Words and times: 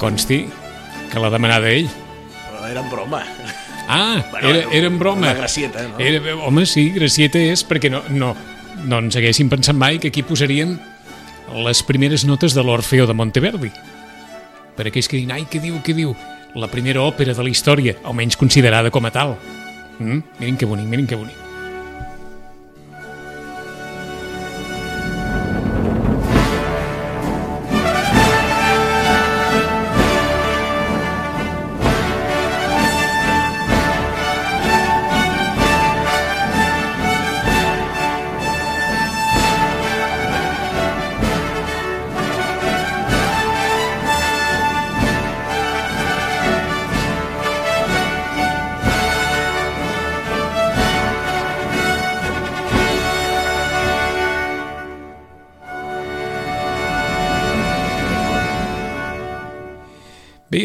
Consti 0.00 0.44
que 1.10 1.20
l'ha 1.22 1.30
demanada 1.32 1.70
ell. 1.70 1.88
Però 2.48 2.64
era 2.70 2.80
en 2.84 2.90
broma. 2.92 3.22
Ah, 3.90 4.22
Bueno, 4.30 4.48
era, 4.48 4.64
era 4.72 4.86
en 4.86 4.98
broma. 4.98 5.28
una 5.28 5.34
gracieta, 5.34 5.82
no? 5.88 5.98
Era, 5.98 6.36
home, 6.46 6.64
sí, 6.66 6.88
gracieta 6.94 7.38
és, 7.42 7.64
perquè 7.66 7.90
no, 7.90 8.02
no, 8.08 8.34
no 8.86 9.00
ens 9.04 9.16
haguéssim 9.18 9.50
pensat 9.50 9.76
mai 9.76 9.98
que 9.98 10.08
aquí 10.12 10.22
posarien 10.22 10.76
les 11.66 11.82
primeres 11.82 12.24
notes 12.24 12.54
de 12.54 12.62
l'Orfeo 12.62 13.08
de 13.10 13.16
Monteverdi. 13.18 13.72
Per 14.76 14.86
aquells 14.86 15.10
que 15.10 15.18
diuen, 15.18 15.32
ai, 15.34 15.44
què 15.50 15.58
diu, 15.60 15.80
què 15.84 15.92
diu? 15.96 16.14
La 16.54 16.70
primera 16.70 17.02
òpera 17.02 17.34
de 17.34 17.42
la 17.42 17.50
història, 17.50 17.96
almenys 18.06 18.38
considerada 18.38 18.90
com 18.94 19.04
a 19.06 19.10
tal. 19.14 19.34
Mm? 19.98 20.22
Miren 20.38 20.56
que 20.56 20.66
bonic, 20.70 20.86
miren 20.90 21.06
que 21.10 21.18
bonic. 21.18 21.36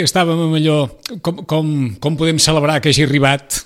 Estàvem 0.07 0.39
amb 0.47 0.57
allò... 0.59 0.77
Com, 1.25 1.43
com, 1.49 1.71
com 2.01 2.17
podem 2.19 2.39
celebrar 2.41 2.79
que 2.81 2.93
hagi 2.93 3.05
arribat 3.07 3.61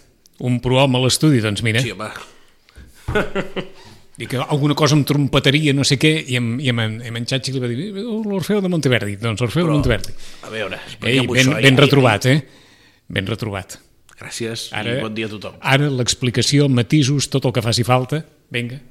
un 0.46 0.60
prohom 0.64 0.96
a 0.98 1.04
l'estudi? 1.04 1.42
Doncs 1.44 1.64
mira, 1.66 1.82
Sí, 1.84 1.92
home. 1.92 2.10
i 4.20 4.28
que 4.28 4.38
alguna 4.42 4.76
cosa 4.76 4.98
em 4.98 5.04
trompetaria, 5.08 5.72
no 5.76 5.86
sé 5.88 5.96
què, 6.00 6.12
i 6.28 6.36
en, 6.40 6.50
i 6.60 6.72
en, 6.74 6.80
en, 6.84 6.98
en 7.22 7.28
Xatxi 7.30 7.54
li 7.56 7.62
va 7.64 7.70
dir 7.72 7.90
"Oh, 8.04 8.20
l'Orfeo 8.28 8.60
de 8.64 8.72
Monteverdi. 8.72 9.16
Doncs 9.22 9.40
l'Orfeo 9.46 9.68
de 9.68 9.72
Monteverdi. 9.78 10.16
A 10.44 10.52
veure, 10.52 10.80
Ei, 10.80 11.22
expliquem-ho 11.22 11.34
ben, 11.38 11.46
això. 11.46 11.62
ben 11.64 11.78
ja, 11.78 11.84
retrobat, 11.86 12.28
eh? 12.28 12.40
Ben 13.10 13.30
retrobat. 13.30 13.78
Gràcies 14.20 14.68
Ara, 14.76 14.98
i 14.98 15.02
bon 15.02 15.14
dia 15.16 15.30
a 15.30 15.32
tothom. 15.32 15.56
Ara 15.64 15.88
l'explicació, 15.90 16.68
matisos, 16.68 17.30
tot 17.32 17.48
el 17.48 17.54
que 17.56 17.64
faci 17.64 17.86
falta. 17.88 18.20
Vinga. 18.52 18.82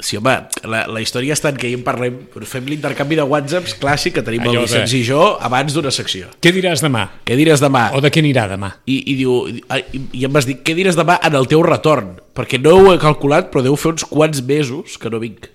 Sí, 0.00 0.16
home, 0.16 0.32
la, 0.64 0.84
la 0.88 1.02
història 1.02 1.36
està 1.36 1.52
en 1.52 1.58
què 1.60 1.68
hi 1.68 1.76
en 1.76 1.82
parlem, 1.84 2.16
però 2.32 2.46
fem 2.48 2.68
l'intercanvi 2.70 3.18
de 3.18 3.26
whatsapps 3.28 3.76
clàssic 3.80 4.16
que 4.16 4.24
tenim 4.26 4.46
Allò 4.46 4.62
el 4.62 4.68
Vicenç 4.68 4.94
i 4.96 5.02
jo 5.06 5.20
abans 5.44 5.76
d'una 5.76 5.92
secció. 5.94 6.30
Què 6.40 6.52
diràs 6.56 6.82
demà? 6.84 7.06
Què 7.28 7.36
diràs 7.38 7.62
demà? 7.62 7.90
O 7.96 8.00
de 8.04 8.12
què 8.12 8.22
anirà 8.24 8.46
demà? 8.50 8.72
I, 8.88 8.96
i 9.12 9.18
diu, 9.20 9.36
i, 9.50 10.04
i 10.22 10.24
em 10.28 10.32
vas 10.32 10.48
dir, 10.48 10.60
què 10.64 10.76
diràs 10.78 10.98
demà 10.98 11.18
en 11.26 11.36
el 11.36 11.50
teu 11.50 11.62
retorn? 11.66 12.14
Perquè 12.36 12.60
no 12.62 12.78
ho 12.78 12.94
he 12.94 13.02
calculat, 13.02 13.52
però 13.52 13.64
deu 13.66 13.76
fer 13.76 13.94
uns 13.94 14.08
quants 14.08 14.40
mesos 14.48 14.96
que 15.00 15.12
no 15.12 15.20
vinc. 15.22 15.50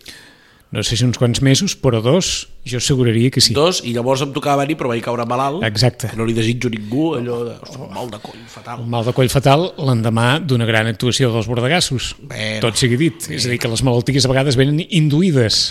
No 0.73 0.81
sé 0.83 0.97
si 0.97 1.05
uns 1.05 1.17
quants 1.21 1.39
mesos, 1.45 1.75
però 1.79 2.01
dos, 2.03 2.47
jo 2.67 2.79
asseguraria 2.81 3.29
que 3.31 3.39
sí. 3.39 3.53
Dos, 3.55 3.83
i 3.85 3.93
llavors 3.95 4.23
em 4.25 4.31
tocava 4.35 4.63
venir, 4.65 4.75
però 4.79 4.89
vaig 4.91 5.03
caure 5.05 5.23
malalt. 5.29 5.63
Exacte. 5.63 6.09
No 6.17 6.25
li 6.27 6.33
desitjo 6.35 6.71
ningú, 6.73 7.13
allò 7.15 7.37
de... 7.45 7.53
Ostres, 7.61 7.91
mal 7.93 8.09
de 8.11 8.19
coll, 8.23 8.41
fatal. 8.51 8.81
El 8.83 8.89
mal 8.91 9.05
de 9.07 9.13
coll 9.15 9.29
fatal 9.31 9.67
l'endemà 9.77 10.27
d'una 10.43 10.67
gran 10.67 10.89
actuació 10.91 11.29
dels 11.31 11.47
bordegassos. 11.47 12.15
Bueno. 12.19 12.59
Tot 12.65 12.81
sigui 12.81 12.97
dit. 12.99 13.29
És 13.31 13.45
a 13.47 13.53
dir, 13.53 13.59
que 13.61 13.71
les 13.71 13.83
malalties 13.87 14.25
a 14.27 14.31
vegades 14.33 14.57
venen 14.59 14.81
induïdes. 14.89 15.67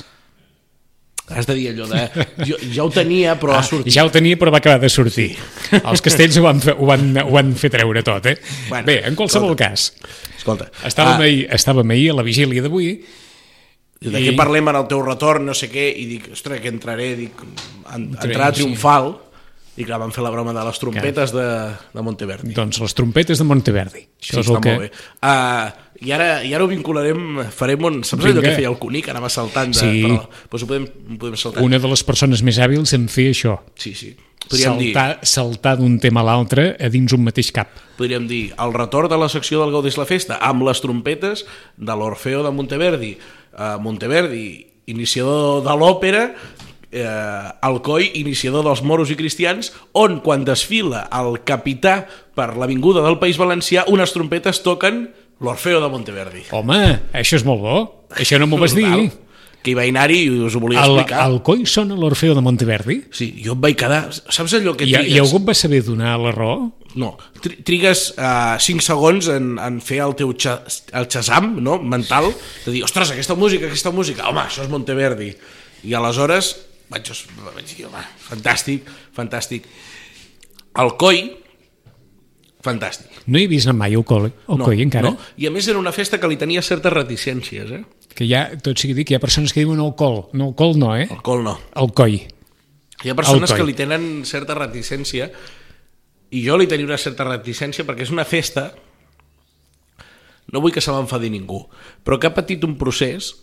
Has 1.34 1.46
de 1.48 1.54
dir 1.56 1.70
allò 1.72 1.86
de... 1.88 2.24
Jo, 2.44 2.56
ja 2.72 2.84
ho 2.84 2.90
tenia, 2.92 3.34
però 3.40 3.54
ha 3.56 3.62
sortit. 3.64 3.90
Ah, 3.90 3.96
Ja 3.96 4.04
ho 4.06 4.10
tenia, 4.12 4.36
però 4.40 4.52
va 4.52 4.58
acabar 4.60 4.80
de 4.82 4.90
sortir. 4.92 5.30
Els 5.80 6.02
castells 6.04 6.36
ho 6.36 6.44
van, 6.44 6.60
fer, 6.60 6.74
ho, 6.76 6.84
van, 6.88 7.10
ho 7.24 7.30
van 7.32 7.52
fer 7.56 7.70
treure 7.72 8.02
tot, 8.04 8.28
eh? 8.28 8.36
Bueno, 8.68 8.84
Bé, 8.88 8.98
en 9.08 9.16
qualsevol 9.16 9.54
escolta. 9.54 9.70
cas, 9.72 10.34
Escolta, 10.36 10.66
estàvem, 10.84 11.14
ah, 11.16 11.24
ahir, 11.24 11.46
estàvem 11.56 11.94
ahir 11.96 12.10
a 12.12 12.18
la 12.18 12.24
vigília 12.26 12.60
d'avui 12.64 12.90
de 14.12 14.24
què 14.24 14.34
parlem 14.36 14.72
en 14.72 14.80
el 14.80 14.88
teu 14.90 15.02
retorn, 15.04 15.46
no 15.48 15.54
sé 15.56 15.70
què, 15.72 15.88
i 15.96 16.08
dic, 16.10 16.30
ostres, 16.36 16.60
que 16.60 16.72
entraré, 16.72 17.14
dic, 17.18 17.44
en, 17.94 18.10
entrada 18.12 18.50
sí. 18.52 18.62
triomfal, 18.62 19.14
i 19.74 19.82
clar, 19.82 19.98
van 19.98 20.12
fer 20.14 20.22
la 20.22 20.30
broma 20.30 20.52
de 20.54 20.62
les 20.62 20.78
trompetes 20.78 21.32
de, 21.34 21.46
de 21.94 22.02
Monteverdi. 22.06 22.52
Doncs 22.54 22.78
les 22.84 22.94
trompetes 22.94 23.40
de 23.40 23.46
Monteverdi. 23.48 24.04
Sí, 24.22 24.28
Això 24.30 24.44
és 24.44 24.46
està 24.46 24.60
el 24.60 24.62
que... 24.62 24.74
molt 24.76 24.84
bé. 24.84 25.06
Uh, 25.18 26.04
i, 26.04 26.12
ara, 26.14 26.28
I 26.46 26.52
ara 26.54 26.66
ho 26.66 26.70
vincularem, 26.70 27.40
farem 27.54 27.88
un... 27.88 27.96
Saps 28.06 28.22
allò 28.22 28.36
Vinga. 28.36 28.44
que 28.52 28.60
feia 28.60 28.70
el 28.70 28.78
Cunic? 28.78 29.08
Anava 29.10 29.30
saltant 29.32 29.74
de... 29.74 29.80
Sí. 29.80 30.04
Però, 30.04 30.20
doncs 30.52 30.66
ho 30.66 30.70
podem, 30.70 30.86
ho 30.86 31.18
podem 31.24 31.40
saltar. 31.40 31.66
Una 31.66 31.82
de 31.82 31.90
les 31.90 32.06
persones 32.06 32.44
més 32.46 32.60
hàbils 32.62 32.94
en 32.94 33.08
fer 33.10 33.32
això. 33.32 33.56
Sí, 33.80 33.96
sí. 33.98 34.12
Podríem 34.44 34.76
dir, 34.76 34.90
Saltar, 34.92 35.24
saltar 35.24 35.72
d'un 35.80 35.94
tema 36.02 36.20
a 36.20 36.26
l'altre 36.28 36.74
a 36.76 36.90
dins 36.92 37.14
un 37.16 37.22
mateix 37.24 37.48
cap. 37.56 37.70
podríem 37.96 38.26
dir 38.28 38.42
el 38.60 38.74
retorn 38.74 39.08
de 39.08 39.16
la 39.16 39.30
secció 39.32 39.62
del 39.62 39.72
Gaudés 39.72 39.96
la 39.96 40.04
Festa 40.04 40.36
amb 40.42 40.66
les 40.66 40.82
trompetes 40.84 41.46
de 41.78 41.96
l'Orfeo 41.96 42.42
de 42.44 42.52
Monteverdi. 42.52 43.14
Uh, 43.54 43.78
Monteverdi, 43.80 44.66
iniciador 44.90 45.62
de 45.64 45.74
l'òpera, 45.78 46.24
eh, 46.94 47.66
Alcoi, 47.66 48.12
iniciador 48.20 48.64
dels 48.64 48.82
moros 48.86 49.10
i 49.10 49.16
cristians, 49.18 49.72
on 49.92 50.20
quan 50.24 50.46
desfila 50.46 51.04
el 51.12 51.40
capità 51.46 52.04
per 52.36 52.54
l'avinguda 52.58 53.02
del 53.04 53.18
País 53.18 53.38
Valencià, 53.40 53.84
unes 53.90 54.14
trompetes 54.14 54.62
toquen 54.64 55.08
l'Orfeo 55.42 55.82
de 55.82 55.90
Monteverdi. 55.90 56.46
Home, 56.54 56.80
això 57.12 57.40
és 57.40 57.46
molt 57.46 57.62
bo. 57.64 57.78
Això 58.14 58.38
no 58.38 58.46
m'ho 58.46 58.60
vas 58.62 58.76
dir. 58.76 59.10
Que 59.64 59.72
hi 59.72 59.76
va 59.78 59.86
anar-hi 59.88 60.18
i 60.26 60.32
us 60.44 60.54
ho 60.58 60.60
volia 60.60 60.82
El, 60.84 60.98
explicar. 60.98 61.22
el 61.24 61.38
coi 61.46 61.62
sona 61.70 61.96
l'Orfeo 61.96 62.34
de 62.36 62.42
Monteverdi? 62.44 62.98
Sí, 63.16 63.30
jo 63.40 63.54
em 63.56 63.62
vaig 63.64 63.78
quedar... 63.80 64.02
Saps 64.12 64.58
allò 64.58 64.74
que 64.76 64.84
I, 64.84 64.92
trigues? 64.92 65.14
I 65.14 65.22
algú 65.22 65.40
va 65.46 65.54
saber 65.56 65.80
donar 65.86 66.18
la 66.20 66.34
raó? 66.36 66.68
No, 67.00 67.14
tri 67.42 67.56
trigues 67.66 68.10
uh, 68.20 68.54
5 68.62 68.84
segons 68.84 69.30
en, 69.32 69.54
en 69.58 69.80
fer 69.82 70.02
el 70.04 70.12
teu 70.18 70.30
xa 70.38 70.58
el 70.94 71.08
xasam 71.10 71.56
no? 71.64 71.78
mental, 71.82 72.28
de 72.66 72.74
dir, 72.76 72.84
ostres, 72.86 73.10
aquesta 73.16 73.34
música, 73.34 73.66
aquesta 73.66 73.90
música, 73.90 74.28
home, 74.28 74.44
això 74.44 74.62
és 74.62 74.70
Monteverdi. 74.70 75.32
I 75.88 75.96
aleshores 75.98 76.52
vaig, 76.92 77.10
vaig 77.48 77.72
dir, 77.72 77.88
home, 77.88 78.04
fantàstic, 78.28 78.92
fantàstic. 79.16 79.66
El 80.84 80.94
coi, 81.00 81.24
fantàstic. 82.64 83.10
No 83.26 83.40
he 83.40 83.48
vist 83.50 83.72
mai 83.74 83.96
al 83.96 84.04
coi, 84.06 84.28
al 84.28 84.60
No, 84.60 84.64
coi 84.68 84.84
encara. 84.84 85.10
No. 85.10 85.32
I 85.40 85.48
a 85.48 85.52
més 85.54 85.66
era 85.72 85.80
una 85.80 85.92
festa 85.92 86.20
que 86.20 86.30
li 86.30 86.38
tenia 86.40 86.62
certes 86.62 86.92
reticències, 86.94 87.74
eh? 87.74 87.82
Que 88.14 88.28
hi 88.28 88.34
ha, 88.36 88.46
tot 88.62 88.78
sigui 88.78 88.94
dit, 88.94 89.08
que 89.08 89.14
hi 89.14 89.18
ha 89.18 89.22
persones 89.22 89.52
que 89.52 89.64
diuen 89.64 89.82
el 89.82 89.94
col. 89.98 90.24
No, 90.32 90.52
el 90.52 90.56
col 90.58 90.78
no, 90.78 90.94
eh? 90.96 91.08
El 91.10 91.22
col 91.26 91.42
no. 91.46 91.58
El 91.74 91.90
coi. 91.96 92.20
Hi 93.04 93.10
ha 93.10 93.16
persones 93.18 93.52
que 93.52 93.66
li 93.66 93.74
tenen 93.76 94.24
certa 94.28 94.56
reticència 94.56 95.28
i 96.34 96.42
jo 96.44 96.58
li 96.58 96.68
tenia 96.70 96.88
una 96.88 97.00
certa 97.00 97.26
reticència 97.26 97.86
perquè 97.86 98.06
és 98.06 98.12
una 98.14 98.24
festa 98.26 98.70
no 100.52 100.62
vull 100.62 100.72
que 100.74 100.82
se 100.84 100.92
m'enfadi 100.94 101.30
ningú 101.32 101.60
però 102.06 102.18
que 102.18 102.30
ha 102.30 102.36
patit 102.36 102.64
un 102.66 102.78
procés 102.80 103.34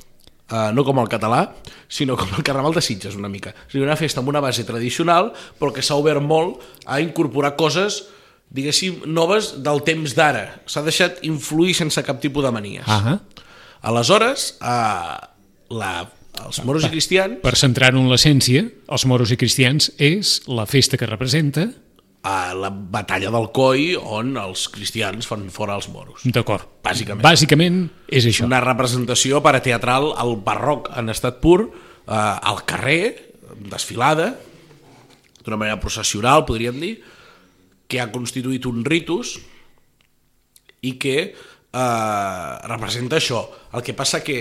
Uh, 0.52 0.68
no 0.76 0.84
com 0.84 0.98
el 1.00 1.08
català, 1.08 1.54
sinó 1.88 2.18
com 2.20 2.28
el 2.36 2.44
Carnaval 2.44 2.74
de 2.76 2.82
Sitges, 2.84 3.14
una 3.16 3.30
mica. 3.32 3.54
A 3.56 3.70
dir, 3.72 3.86
una 3.86 3.96
festa 3.96 4.20
amb 4.20 4.28
una 4.28 4.42
base 4.44 4.66
tradicional, 4.68 5.30
però 5.56 5.72
que 5.72 5.80
s'ha 5.80 5.96
obert 5.96 6.20
molt 6.20 6.60
a 6.84 6.98
incorporar 7.00 7.54
coses, 7.56 8.02
diguéssim, 8.52 8.98
noves 9.08 9.54
del 9.64 9.80
temps 9.88 10.12
d'ara. 10.18 10.42
S'ha 10.68 10.84
deixat 10.84 11.24
influir 11.24 11.78
sense 11.78 12.04
cap 12.04 12.20
tipus 12.20 12.44
de 12.44 12.52
manies. 12.52 12.84
Ah 12.84 13.22
Aleshores, 13.82 14.56
uh, 14.62 15.18
la, 15.74 15.92
els 16.46 16.60
moros 16.68 16.86
i 16.86 16.92
cristians 16.94 17.40
Per 17.42 17.56
centrar-ho 17.58 18.02
en 18.02 18.10
l'essència, 18.12 18.66
els 18.92 19.06
moros 19.10 19.32
i 19.34 19.38
cristians 19.42 19.90
és 19.98 20.42
la 20.50 20.68
festa 20.70 21.00
que 21.00 21.10
representa... 21.10 21.70
a 22.22 22.54
la 22.54 22.70
batalla 22.70 23.32
del 23.34 23.48
Coi 23.50 23.96
on 23.98 24.36
els 24.38 24.68
cristians 24.70 25.26
fan 25.26 25.48
fora 25.50 25.74
els 25.80 25.88
moros. 25.90 26.22
D'acord. 26.30 26.68
Bàsicament. 26.86 27.24
Bàsicament 27.26 27.80
és 28.14 28.28
això. 28.30 28.46
Una 28.46 28.60
representació 28.62 29.42
per 29.42 29.56
a 29.58 29.62
teatral 29.66 30.12
al 30.14 30.36
barroc 30.46 30.92
en 31.02 31.10
estat 31.10 31.40
pur, 31.42 31.64
eh, 31.66 32.14
al 32.14 32.62
carrer, 32.70 33.34
desfilada, 33.74 34.36
d'una 35.42 35.58
manera 35.58 35.80
processional, 35.82 36.46
podríem 36.46 36.78
dir, 36.78 36.94
que 37.90 38.00
ha 38.00 38.12
constituït 38.14 38.70
un 38.70 38.86
ritus 38.86 39.40
i 40.86 40.94
que 41.02 41.34
eh, 41.74 42.68
representa 42.68 43.20
això. 43.20 43.46
El 43.74 43.84
que 43.86 43.96
passa 43.98 44.24
que 44.24 44.40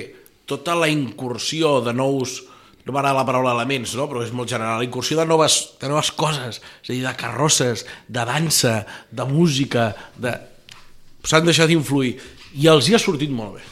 tota 0.51 0.75
la 0.75 0.89
incursió 0.91 1.79
de 1.85 1.95
nous 1.95 2.41
no 2.85 2.95
m'agrada 2.95 3.21
la 3.21 3.27
paraula 3.29 3.53
elements, 3.55 3.93
no? 3.99 4.07
però 4.09 4.23
és 4.25 4.33
molt 4.35 4.49
general, 4.51 4.81
la 4.81 4.87
incursió 4.87 5.19
de 5.19 5.27
noves, 5.29 5.59
de 5.81 5.91
noves 5.91 6.11
coses, 6.17 6.61
és 6.83 6.89
a 6.89 6.95
dir, 6.95 7.03
de 7.05 7.13
carrosses, 7.19 7.85
de 8.09 8.25
dansa, 8.27 8.81
de 9.13 9.27
música, 9.29 9.91
de... 10.17 10.33
s'han 11.29 11.45
deixat 11.47 11.69
d'influir, 11.71 12.15
i 12.57 12.71
els 12.73 12.89
hi 12.89 12.97
ha 12.97 13.03
sortit 13.03 13.31
molt 13.31 13.59
bé. 13.59 13.67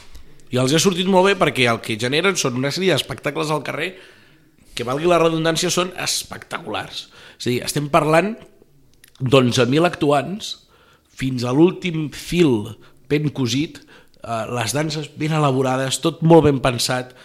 I 0.53 0.61
els 0.61 0.71
hi 0.71 0.77
ha 0.77 0.81
sortit 0.81 1.09
molt 1.09 1.27
bé 1.27 1.35
perquè 1.37 1.67
el 1.69 1.81
que 1.83 1.97
generen 1.99 2.37
són 2.39 2.57
una 2.57 2.71
sèrie 2.73 2.93
d'espectacles 2.93 3.51
al 3.53 3.65
carrer 3.65 3.91
que, 4.77 4.85
valgui 4.87 5.09
la 5.09 5.19
redundància, 5.21 5.73
són 5.73 5.91
espectaculars. 5.99 7.07
És 7.41 7.47
a 7.47 7.49
dir, 7.49 7.59
estem 7.65 7.89
parlant 7.91 8.35
d'11.000 9.19 9.89
actuants 9.89 10.53
fins 11.19 11.43
a 11.43 11.51
l'últim 11.51 12.07
fil 12.15 12.71
ben 13.09 13.29
cosit, 13.29 13.79
eh, 14.23 14.43
les 14.55 14.73
danses 14.73 15.09
ben 15.17 15.33
elaborades, 15.33 15.99
tot 16.01 16.21
molt 16.21 16.45
ben 16.45 16.59
pensat, 16.63 17.15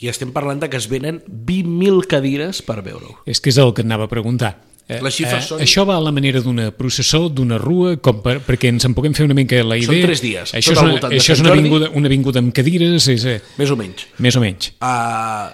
i 0.00 0.08
estem 0.10 0.32
parlant 0.34 0.60
de 0.60 0.68
que 0.68 0.76
es 0.76 0.88
venen 0.90 1.22
20.000 1.28 2.06
cadires 2.10 2.62
per 2.66 2.80
veure-ho. 2.82 3.20
És 3.26 3.40
que 3.40 3.50
és 3.52 3.58
el 3.62 3.72
que 3.74 3.82
et 3.84 3.86
anava 3.86 4.08
a 4.08 4.10
preguntar. 4.10 4.56
Eh, 4.86 4.98
Les 5.00 5.14
xifres 5.16 5.46
són- 5.48 5.62
Això 5.64 5.86
va 5.88 5.94
a 5.96 6.00
la 6.00 6.10
manera 6.12 6.42
d'una 6.44 6.70
processó, 6.76 7.30
d'una 7.30 7.56
rua, 7.56 7.96
com 7.96 8.18
per, 8.20 8.40
perquè 8.44 8.68
ens 8.68 8.84
en 8.84 8.92
puguem 8.92 9.14
fer 9.16 9.24
una 9.24 9.32
mica 9.32 9.56
la 9.64 9.78
idea. 9.78 10.04
tres 10.04 10.20
dies, 10.20 10.52
Això 10.52 10.72
és 10.74 10.78
una, 10.82 10.98
això 11.08 11.32
és 11.32 11.40
una 11.40 11.48
Jordi. 11.48 11.60
avinguda, 11.60 11.88
una 11.94 12.06
avinguda 12.06 12.38
amb 12.40 12.52
cadires, 12.52 13.08
és, 13.08 13.24
eh, 13.24 13.40
Més 13.56 13.70
o 13.70 13.76
menys. 13.76 14.06
més 14.18 14.36
o 14.36 14.40
menys. 14.40 14.72
Uh, 14.82 15.48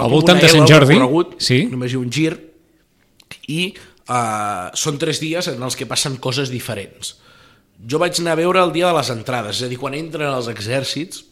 Al 0.00 0.08
voltant 0.10 0.40
de 0.40 0.48
Sant 0.48 0.66
Jordi, 0.66 0.94
recorregut, 0.94 1.34
sí. 1.38 1.66
només 1.66 1.92
hi 1.92 1.96
un 1.96 2.08
gir, 2.10 2.32
i 3.48 3.74
uh, 4.08 4.70
són 4.74 4.96
tres 4.96 5.20
dies 5.20 5.48
en 5.48 5.60
els 5.62 5.76
que 5.76 5.84
passen 5.86 6.16
coses 6.16 6.48
diferents. 6.48 7.18
Jo 7.88 7.98
vaig 7.98 8.18
anar 8.20 8.32
a 8.36 8.40
veure 8.40 8.62
el 8.62 8.72
dia 8.72 8.88
de 8.90 8.96
les 8.96 9.10
entrades, 9.10 9.56
és 9.58 9.66
a 9.66 9.70
dir, 9.70 9.78
quan 9.80 9.94
entren 9.98 10.30
els 10.30 10.48
exèrcits, 10.52 11.24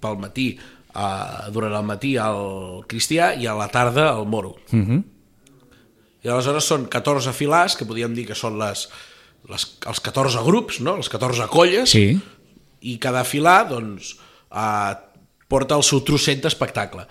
pel 0.00 0.16
matí, 0.16 0.54
uh, 0.94 1.50
durant 1.52 1.74
el 1.76 1.84
matí 1.84 2.14
al 2.16 2.84
cristià 2.88 3.34
i 3.36 3.46
a 3.46 3.54
la 3.58 3.68
tarda 3.68 4.10
al 4.14 4.26
moro. 4.26 4.56
Uh 4.72 4.78
-huh. 4.80 5.02
I 6.22 6.28
aleshores 6.28 6.64
són 6.64 6.86
14 6.88 7.32
filars, 7.32 7.76
que 7.76 7.84
podríem 7.84 8.14
dir 8.14 8.26
que 8.26 8.34
són 8.34 8.58
les, 8.58 8.88
les, 9.48 9.76
els 9.86 10.00
14 10.00 10.42
grups, 10.44 10.80
no? 10.80 10.96
les 10.96 11.08
14 11.08 11.46
colles, 11.48 11.90
Sí. 11.90 12.20
i 12.80 12.98
cada 12.98 13.24
filar 13.24 13.68
doncs, 13.68 14.16
eh, 14.52 14.94
porta 15.48 15.74
el 15.76 15.82
seu 15.82 16.00
trosset 16.00 16.42
d'espectacle. 16.42 17.06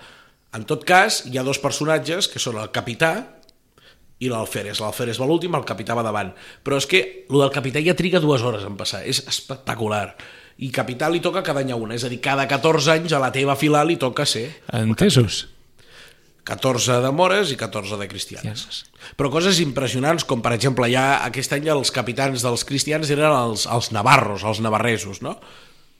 En 0.52 0.64
tot 0.64 0.84
cas, 0.84 1.24
hi 1.26 1.38
ha 1.38 1.42
dos 1.42 1.58
personatges, 1.58 2.28
que 2.28 2.38
són 2.38 2.56
el 2.58 2.70
capità 2.70 3.39
i 4.20 4.28
l'alferes. 4.28 4.80
L'alferes 4.82 5.20
va 5.20 5.28
l'últim, 5.28 5.54
el 5.56 5.66
capità 5.68 5.96
va 5.96 6.04
davant. 6.06 6.32
Però 6.64 6.78
és 6.80 6.86
que 6.88 7.00
el 7.28 7.40
del 7.40 7.52
capità 7.54 7.82
ja 7.84 7.96
triga 7.96 8.20
dues 8.22 8.44
hores 8.44 8.66
en 8.68 8.76
passar, 8.80 9.02
és 9.08 9.22
espectacular. 9.26 10.12
I 10.60 10.68
capità 10.74 11.08
li 11.08 11.22
toca 11.24 11.42
cada 11.42 11.64
any 11.64 11.72
a 11.72 11.78
una, 11.80 11.96
és 11.96 12.04
a 12.04 12.10
dir, 12.12 12.20
cada 12.20 12.44
14 12.48 12.98
anys 12.98 13.16
a 13.16 13.22
la 13.22 13.32
teva 13.32 13.56
filar 13.56 13.86
li 13.88 13.96
toca 14.00 14.28
ser 14.28 14.50
Entesos. 14.76 15.46
14 16.44 17.00
de 17.04 17.10
mores 17.14 17.52
i 17.52 17.56
14 17.56 17.96
de 18.00 18.08
cristianes. 18.10 18.84
Però 19.16 19.30
coses 19.32 19.60
impressionants, 19.62 20.24
com 20.28 20.42
per 20.44 20.52
exemple, 20.56 20.88
ja 20.92 21.22
aquest 21.24 21.52
any 21.56 21.68
els 21.72 21.92
capitans 21.94 22.44
dels 22.44 22.64
cristians 22.68 23.12
eren 23.12 23.32
els, 23.32 23.66
els 23.70 23.90
navarros, 23.94 24.44
els 24.44 24.60
navarresos, 24.64 25.20
no? 25.24 25.36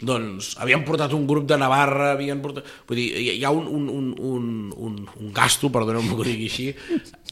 Doncs 0.00 0.54
havien 0.60 0.84
portat 0.86 1.12
un 1.12 1.26
grup 1.28 1.46
de 1.48 1.58
Navarra, 1.60 2.12
havien 2.14 2.40
portat... 2.40 2.64
Vull 2.88 3.00
dir, 3.00 3.08
hi 3.36 3.44
ha 3.44 3.52
un, 3.52 3.66
un, 3.68 3.88
un, 3.92 4.08
un, 4.16 4.48
un, 4.76 4.96
un 5.20 5.32
gasto, 5.36 5.68
perdoneu-me 5.72 6.14
que 6.14 6.24
ho 6.24 6.28
digui 6.28 6.48
així, 6.48 6.70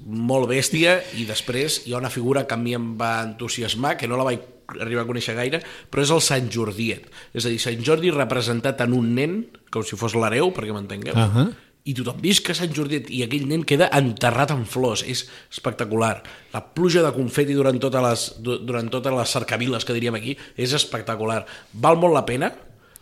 molt 0.04 0.48
bèstia, 0.50 0.98
i 1.16 1.24
després 1.28 1.82
hi 1.86 1.94
ha 1.94 2.02
una 2.02 2.12
figura 2.12 2.44
que 2.46 2.56
a 2.58 2.60
mi 2.60 2.76
em 2.76 2.92
va 3.00 3.22
entusiasmar, 3.24 3.96
que 3.96 4.10
no 4.10 4.20
la 4.20 4.28
vaig 4.28 4.44
arribar 4.76 5.06
a 5.06 5.08
conèixer 5.08 5.32
gaire, 5.38 5.62
però 5.88 6.04
és 6.04 6.12
el 6.12 6.20
Sant 6.24 6.50
Jordiet. 6.52 7.08
És 7.32 7.46
a 7.46 7.52
dir, 7.52 7.60
Sant 7.62 7.80
Jordi 7.84 8.12
representat 8.12 8.82
en 8.84 8.92
un 8.96 9.14
nen, 9.16 9.38
com 9.72 9.86
si 9.86 9.96
fos 9.96 10.16
l'hereu, 10.18 10.52
perquè 10.52 10.76
m'entengueu, 10.76 11.16
Uh 11.16 11.32
-huh. 11.34 11.48
I 11.88 11.94
tothom 11.96 12.18
visca 12.20 12.52
Sant 12.56 12.72
Jordiet 12.76 13.08
i 13.14 13.22
aquell 13.24 13.46
nen 13.48 13.62
queda 13.64 13.88
enterrat 13.96 14.50
en 14.52 14.66
flors, 14.68 15.02
és 15.08 15.24
espectacular. 15.48 16.18
La 16.52 16.60
pluja 16.74 17.00
de 17.04 17.12
confeti 17.16 17.56
durant 17.56 17.78
totes 17.80 18.04
les, 18.04 18.24
du- 18.44 18.58
durant 18.68 18.88
totes 18.92 19.14
les 19.16 19.32
cercaviles 19.38 19.84
que 19.88 19.96
diríem 19.96 20.18
aquí 20.20 20.36
és 20.56 20.74
espectacular. 20.76 21.44
Val 21.72 21.96
molt 21.96 22.12
la 22.18 22.26
pena, 22.28 22.52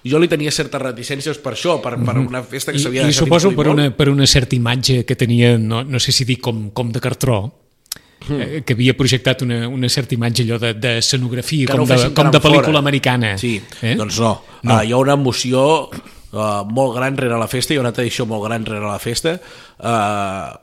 jo 0.07 0.21
li 0.23 0.29
tenia 0.31 0.53
certes 0.55 0.79
reticències 0.79 1.41
per 1.43 1.57
això, 1.57 1.81
per, 1.83 1.97
per 1.99 2.15
una 2.21 2.45
festa 2.47 2.71
que 2.71 2.79
I, 2.79 2.83
s'havia 2.85 3.03
i 3.03 3.11
deixat 3.11 3.25
suposo 3.27 3.51
per 3.51 3.67
molt. 3.67 3.75
una, 3.75 3.91
per 3.91 4.07
una 4.13 4.27
certa 4.31 4.55
imatge 4.55 5.01
que 5.05 5.17
tenia, 5.19 5.57
no, 5.59 5.83
no 5.83 5.99
sé 5.99 6.15
si 6.15 6.25
dir 6.29 6.39
com, 6.39 6.69
com 6.71 6.93
de 6.95 7.03
cartró, 7.03 7.41
eh, 8.31 8.63
que 8.65 8.77
havia 8.79 8.95
projectat 8.97 9.43
una, 9.43 9.65
una 9.67 9.91
certa 9.91 10.15
imatge 10.15 10.45
allò 10.47 10.61
de, 10.63 10.75
de 10.79 10.99
escenografia, 11.01 11.67
que 11.67 11.75
com, 11.75 11.83
no 11.83 11.91
de, 11.91 12.13
com 12.15 12.31
de 12.31 12.39
pel·lícula 12.45 12.79
fora. 12.79 12.85
americana. 12.85 13.35
Sí, 13.39 13.57
eh? 13.83 13.97
doncs 13.99 14.21
no. 14.23 14.37
No. 14.63 14.71
no. 14.71 14.77
Uh, 14.79 14.85
hi 14.87 14.95
ha 14.95 15.03
una 15.03 15.19
emoció 15.19 15.65
uh, 16.33 16.63
molt 16.69 16.97
gran 16.97 17.17
rere 17.19 17.39
la 17.39 17.49
festa, 17.51 17.75
hi 17.75 17.81
ha 17.81 17.85
una 17.85 17.95
tradició 17.97 18.27
molt 18.27 18.47
gran 18.49 18.65
rere 18.67 18.87
la 18.87 18.99
festa. 19.03 19.37
Uh, 19.79 20.55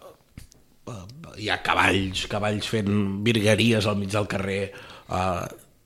hi 1.39 1.49
ha 1.49 1.59
cavalls, 1.65 2.27
cavalls 2.31 2.69
fent 2.69 2.93
virgueries 3.25 3.87
al 3.89 3.97
mig 3.99 4.11
del 4.13 4.27
carrer. 4.31 4.71
Uh, 5.09 5.43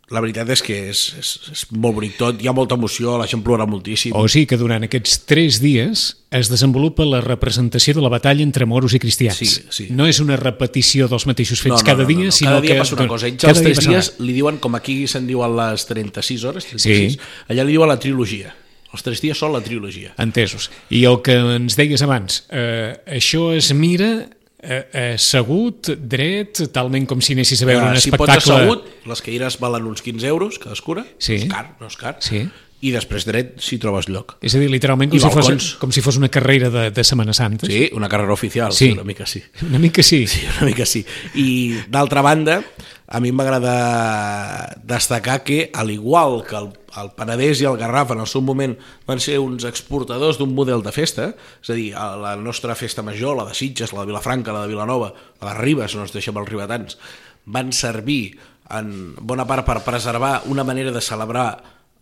la 0.08 0.22
veritat 0.24 0.48
és 0.54 0.62
que 0.64 0.76
és, 0.88 1.00
és, 1.20 1.30
és 1.52 1.62
molt 1.76 1.98
bonic 1.98 2.14
tot, 2.16 2.38
hi 2.40 2.48
ha 2.48 2.54
molta 2.56 2.78
emoció, 2.80 3.18
la 3.20 3.26
gent 3.28 3.42
plora 3.44 3.66
moltíssim. 3.68 4.14
O 4.16 4.22
sigui 4.32 4.48
que 4.48 4.60
durant 4.60 4.86
aquests 4.88 5.18
tres 5.28 5.58
dies 5.60 6.04
es 6.32 6.48
desenvolupa 6.48 7.04
la 7.04 7.20
representació 7.26 7.98
de 7.98 8.06
la 8.06 8.12
batalla 8.14 8.46
entre 8.46 8.64
moros 8.66 8.96
i 8.96 9.02
cristians. 9.04 9.42
Sí, 9.42 9.66
sí. 9.70 9.88
No 9.92 10.08
és 10.08 10.22
una 10.24 10.38
repetició 10.40 11.10
dels 11.12 11.28
mateixos 11.28 11.60
fets 11.64 11.84
cada 11.84 12.08
dia, 12.08 12.32
sinó 12.32 12.54
cada 12.56 12.64
dia 12.64 12.78
que... 12.78 12.86
passa 12.86 12.96
una 12.96 13.10
cosa. 13.12 13.28
Ells 13.28 13.44
cada 13.44 13.52
els 13.58 13.60
dia 13.66 13.74
tres 13.74 13.84
una. 13.84 13.98
dies 13.98 14.14
li 14.24 14.38
diuen, 14.38 14.62
com 14.64 14.80
aquí 14.80 15.02
se'n 15.12 15.28
diuen 15.28 15.58
les 15.60 15.84
36 15.92 16.48
hores, 16.48 16.70
36, 16.72 17.18
Sí. 17.20 17.28
allà 17.52 17.68
li 17.68 17.76
diuen 17.76 17.92
la 17.92 18.00
trilogia. 18.00 18.56
Els 18.94 19.04
tres 19.04 19.20
dies 19.22 19.38
són 19.38 19.52
la 19.54 19.62
trilogia. 19.62 20.14
Entesos. 20.18 20.70
I 20.90 21.04
el 21.10 21.20
que 21.26 21.36
ens 21.58 21.76
deies 21.76 22.02
abans, 22.06 22.46
eh, 22.50 22.96
això 23.20 23.50
es 23.58 23.74
mira 23.76 24.30
eh, 24.64 25.12
assegut, 25.14 25.92
dret, 26.00 26.64
talment 26.74 27.06
com 27.10 27.20
si 27.22 27.36
anessis 27.36 27.62
a 27.62 27.68
veure 27.70 27.86
Eh, 27.86 27.98
un 27.98 28.02
si 28.02 28.12
pots 28.12 28.32
espectacle... 28.32 28.56
assegut, 28.56 28.88
les 29.12 29.22
cadires 29.22 29.60
valen 29.60 29.86
uns 29.92 30.02
15 30.02 30.26
euros 30.32 30.58
cadascuna, 30.60 31.06
Sí. 31.20 31.36
és 31.44 31.46
car, 31.52 31.76
no 31.80 31.88
és 31.92 31.98
car. 32.00 32.16
Sí. 32.24 32.48
I 32.80 32.92
després 32.94 33.26
dret 33.26 33.56
si 33.60 33.80
trobes 33.82 34.06
lloc. 34.08 34.36
És 34.40 34.54
a 34.54 34.60
dir, 34.62 34.68
literalment 34.70 35.10
com, 35.10 35.18
I 35.18 35.22
si 35.22 35.30
fos, 35.34 35.70
com 35.82 35.92
si 35.92 36.02
fos 36.06 36.18
una 36.22 36.30
carrera 36.30 36.70
de, 36.70 36.92
de 36.94 37.04
Setmana 37.04 37.34
Santa. 37.34 37.66
Sí, 37.66 37.90
una 37.98 38.08
carrera 38.08 38.34
oficial, 38.34 38.72
Sí. 38.72 38.86
sí. 38.88 38.92
una 38.92 39.04
mica 39.04 39.26
sí. 39.26 39.42
Una 39.68 39.80
mica 39.80 40.04
sí. 40.04 40.28
Sí, 40.28 40.42
una 40.58 40.68
mica 40.70 40.86
sí. 40.86 41.04
I 41.36 41.80
d'altra 41.90 42.22
banda, 42.22 42.62
a 43.08 43.22
mi 43.24 43.32
m'agrada 43.32 44.76
destacar 44.84 45.44
que, 45.48 45.72
al 45.74 45.92
igual 45.92 46.44
que 46.44 46.58
el, 46.60 46.68
el 47.00 47.12
Penedès 47.16 47.62
i 47.64 47.68
el 47.70 47.78
Garraf 47.80 48.12
en 48.12 48.20
el 48.20 48.28
seu 48.28 48.44
moment 48.44 48.76
van 49.08 49.22
ser 49.24 49.38
uns 49.40 49.64
exportadors 49.70 50.40
d'un 50.42 50.52
model 50.56 50.84
de 50.84 50.92
festa, 50.92 51.30
és 51.64 51.72
a 51.72 51.78
dir, 51.78 51.88
a 51.96 52.10
la 52.20 52.36
nostra 52.36 52.76
festa 52.76 53.06
major, 53.08 53.38
la 53.40 53.48
de 53.48 53.56
Sitges, 53.56 53.96
la 53.96 54.04
de 54.04 54.12
Vilafranca, 54.12 54.52
la 54.52 54.66
de 54.66 54.74
Vilanova, 54.74 55.14
la 55.40 55.54
de 55.54 55.58
Ribes, 55.62 55.96
no 55.96 56.04
ens 56.04 56.16
deixem 56.16 56.36
els 56.36 56.52
ribetans, 56.52 57.00
van 57.48 57.72
servir 57.72 58.36
en 58.76 59.16
bona 59.24 59.48
part 59.48 59.64
per 59.64 59.80
preservar 59.88 60.42
una 60.52 60.68
manera 60.68 60.92
de 60.92 61.02
celebrar 61.02 61.50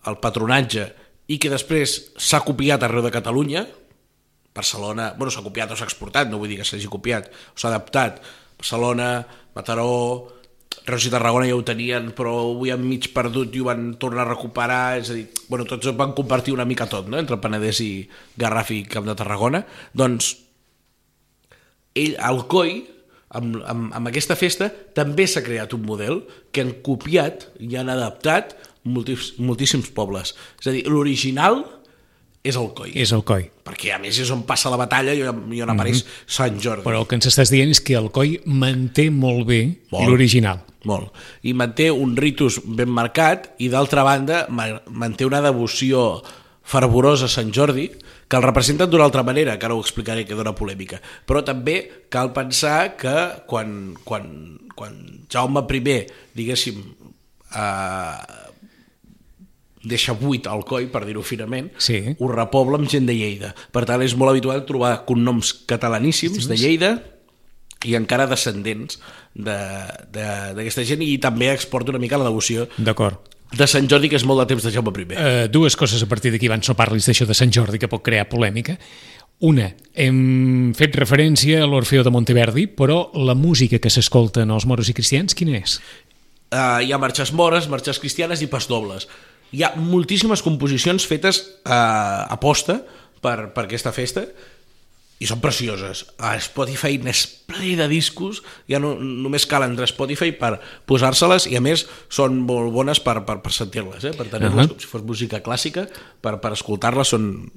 el 0.09 0.17
patronatge 0.17 0.87
i 1.29 1.37
que 1.41 1.53
després 1.53 1.99
s'ha 2.17 2.41
copiat 2.45 2.81
arreu 2.81 3.05
de 3.05 3.13
Catalunya, 3.13 3.67
Barcelona, 4.55 5.11
bueno, 5.19 5.29
s'ha 5.29 5.45
copiat 5.45 5.69
o 5.69 5.77
s'ha 5.77 5.85
exportat, 5.85 6.31
no 6.31 6.39
vull 6.41 6.49
dir 6.49 6.61
que 6.61 6.65
s'hagi 6.65 6.89
copiat, 6.89 7.29
s'ha 7.53 7.69
adaptat. 7.69 8.23
Barcelona, 8.55 9.25
Mataró, 9.55 10.34
Reus 10.85 11.05
i 11.07 11.11
Tarragona 11.13 11.47
ja 11.49 11.55
ho 11.57 11.63
tenien, 11.65 12.11
però 12.17 12.33
ho 12.43 12.55
havien 12.57 12.83
mig 12.85 13.09
perdut 13.15 13.55
i 13.55 13.61
ho 13.61 13.67
van 13.69 13.93
tornar 14.01 14.25
a 14.25 14.29
recuperar, 14.29 14.97
és 14.99 15.11
a 15.11 15.17
dir, 15.17 15.25
bueno, 15.49 15.65
tots 15.69 15.89
van 15.97 16.13
compartir 16.17 16.53
una 16.53 16.67
mica 16.67 16.89
tot, 16.91 17.07
no?, 17.09 17.17
entre 17.21 17.39
Penedès 17.41 17.81
i 17.85 17.91
Garraf 18.37 18.73
i 18.75 18.83
Camp 18.89 19.07
de 19.07 19.15
Tarragona. 19.17 19.63
Doncs 19.95 20.33
ell, 21.95 22.17
el 22.19 22.43
COI, 22.51 22.77
amb, 23.39 23.59
amb, 23.65 23.89
amb 23.95 24.11
aquesta 24.11 24.37
festa, 24.39 24.69
també 24.97 25.27
s'ha 25.27 25.43
creat 25.45 25.73
un 25.77 25.85
model 25.87 26.23
que 26.51 26.65
han 26.65 26.75
copiat 26.85 27.49
i 27.63 27.75
han 27.79 27.91
adaptat 27.91 28.55
moltíssims, 28.85 29.39
moltíssims 29.41 29.89
pobles. 29.95 30.35
És 30.61 30.69
a 30.69 30.75
dir, 30.75 30.85
l'original 30.91 31.63
és 32.45 32.55
el 32.61 32.69
COI 32.77 32.93
És 33.01 33.11
el 33.15 33.23
coi. 33.27 33.47
perquè 33.65 33.91
a 33.95 33.99
més 33.99 34.19
és 34.21 34.29
on 34.31 34.43
passa 34.45 34.69
la 34.69 34.77
batalla 34.77 35.13
i 35.17 35.23
on, 35.25 35.41
i 35.53 35.61
on 35.65 35.71
apareix 35.73 36.03
Sant 36.29 36.59
Jordi. 36.61 36.85
Però 36.85 37.01
el 37.01 37.07
que 37.09 37.17
ens 37.17 37.27
estàs 37.31 37.49
dient 37.51 37.71
és 37.73 37.81
que 37.81 37.97
el 37.97 38.11
coi 38.13 38.37
manté 38.45 39.09
molt 39.11 39.47
bé 39.49 39.59
l'original. 39.91 40.61
Molt. 40.85 41.09
I 41.41 41.55
manté 41.57 41.87
un 41.89 42.13
ritus 42.15 42.59
ben 42.63 42.91
marcat 42.93 43.49
i 43.57 43.71
d'altra 43.73 44.03
banda 44.05 44.43
ma- 44.53 44.83
manté 44.93 45.25
una 45.25 45.41
devoció 45.41 46.21
fervorosa 46.61 47.25
a 47.25 47.33
Sant 47.33 47.49
Jordi 47.53 47.87
que 48.27 48.37
el 48.37 48.43
representen 48.45 48.89
d'una 48.89 49.05
altra 49.05 49.23
manera, 49.25 49.57
que 49.57 49.65
ara 49.65 49.75
ho 49.75 49.81
explicaré 49.81 50.25
que 50.25 50.33
dona 50.37 50.53
polèmica. 50.57 50.97
Però 51.25 51.43
també 51.45 52.05
cal 52.09 52.31
pensar 52.33 52.95
que 52.97 53.13
quan, 53.49 53.95
quan, 54.03 54.57
quan 54.75 55.25
Jaume 55.29 55.61
I, 55.69 56.05
diguéssim, 56.37 56.79
eh, 57.53 58.44
deixa 59.85 60.13
buit 60.17 60.47
el 60.49 60.63
coi, 60.65 60.87
per 60.91 61.05
dir-ho 61.05 61.21
finament, 61.23 61.69
Sí. 61.77 62.01
ho 62.17 62.27
repobla 62.31 62.77
amb 62.79 62.89
gent 62.89 63.05
de 63.07 63.13
Lleida. 63.13 63.53
Per 63.71 63.85
tant, 63.85 64.01
és 64.01 64.15
molt 64.17 64.31
habitual 64.33 64.65
trobar 64.65 65.05
cognoms 65.05 65.53
catalaníssims 65.69 66.47
de 66.49 66.57
Lleida 66.57 66.91
i 67.85 67.93
encara 67.95 68.25
descendents 68.27 68.97
de- 69.35 69.53
de- 70.11 70.53
d'aquesta 70.57 70.83
gent 70.83 71.01
i 71.05 71.17
també 71.21 71.51
exporta 71.53 71.91
una 71.91 71.99
mica 71.99 72.17
la 72.17 72.23
devoció 72.25 72.67
D'acord. 72.77 73.19
de 73.55 73.67
Sant 73.67 73.87
Jordi, 73.87 74.09
que 74.09 74.15
és 74.17 74.25
molt 74.25 74.39
de 74.41 74.47
temps 74.47 74.63
de 74.63 74.71
Jaume 74.71 74.91
I. 74.97 75.03
Uh, 75.13 75.47
dues 75.51 75.75
coses 75.77 76.01
a 76.01 76.07
partir 76.07 76.31
d'aquí 76.31 76.47
abans 76.47 76.67
no 76.67 76.75
parlis 76.75 77.05
d'això 77.07 77.25
de 77.27 77.33
Sant 77.37 77.51
Jordi 77.53 77.77
que 77.77 77.87
pot 77.87 78.01
crear 78.01 78.27
polèmica. 78.27 78.79
Una, 79.41 79.73
hem 79.93 80.73
fet 80.73 80.95
referència 80.95 81.61
a 81.61 81.67
l'Orfeo 81.67 82.03
de 82.03 82.09
Monteverdi, 82.09 82.67
però 82.67 83.11
la 83.13 83.35
música 83.35 83.77
que 83.79 83.89
s'escolta 83.91 84.41
en 84.41 84.51
els 84.55 84.65
moros 84.65 84.87
i 84.89 84.93
cristians, 84.95 85.35
quina 85.35 85.57
és? 85.59 85.79
Uh, 86.55 86.79
hi 86.81 86.91
ha 86.93 86.97
marxes 86.97 87.33
mores, 87.33 87.67
marxes 87.67 87.99
cristianes 87.99 88.41
i 88.41 88.47
pas 88.47 88.67
dobles. 88.67 89.07
Hi 89.53 89.63
ha 89.63 89.73
moltíssimes 89.77 90.41
composicions 90.41 91.05
fetes 91.05 91.41
uh, 91.65 92.25
a 92.31 92.37
posta 92.41 92.79
per, 93.21 93.53
per 93.53 93.67
aquesta 93.67 93.93
festa 93.95 94.25
i 95.15 95.27
són 95.29 95.39
precioses. 95.39 96.03
A 96.19 96.33
Spotify 96.43 96.97
n'és 96.99 97.21
ple 97.47 97.77
de 97.79 97.87
discos, 97.87 98.41
ja 98.67 98.81
no, 98.83 98.95
només 98.99 99.45
cal 99.47 99.63
entrar 99.63 99.87
a 99.87 99.91
Spotify 99.91 100.33
per 100.35 100.57
posar-se-les 100.89 101.47
i 101.53 101.55
a 101.55 101.61
més 101.63 101.85
són 102.11 102.41
molt 102.43 102.73
bones 102.75 102.99
per, 103.03 103.21
per, 103.27 103.37
per 103.43 103.53
sentir-les, 103.55 104.09
eh? 104.09 104.13
per 104.17 104.27
tenir-les 104.27 104.65
uh. 104.65 104.67
-huh. 104.67 104.75
com 104.75 104.83
si 104.83 104.91
fos 104.91 105.05
música 105.07 105.41
clàssica, 105.43 105.87
per, 106.21 106.39
per 106.41 106.53
escoltar-les 106.53 107.07
són... 107.07 107.51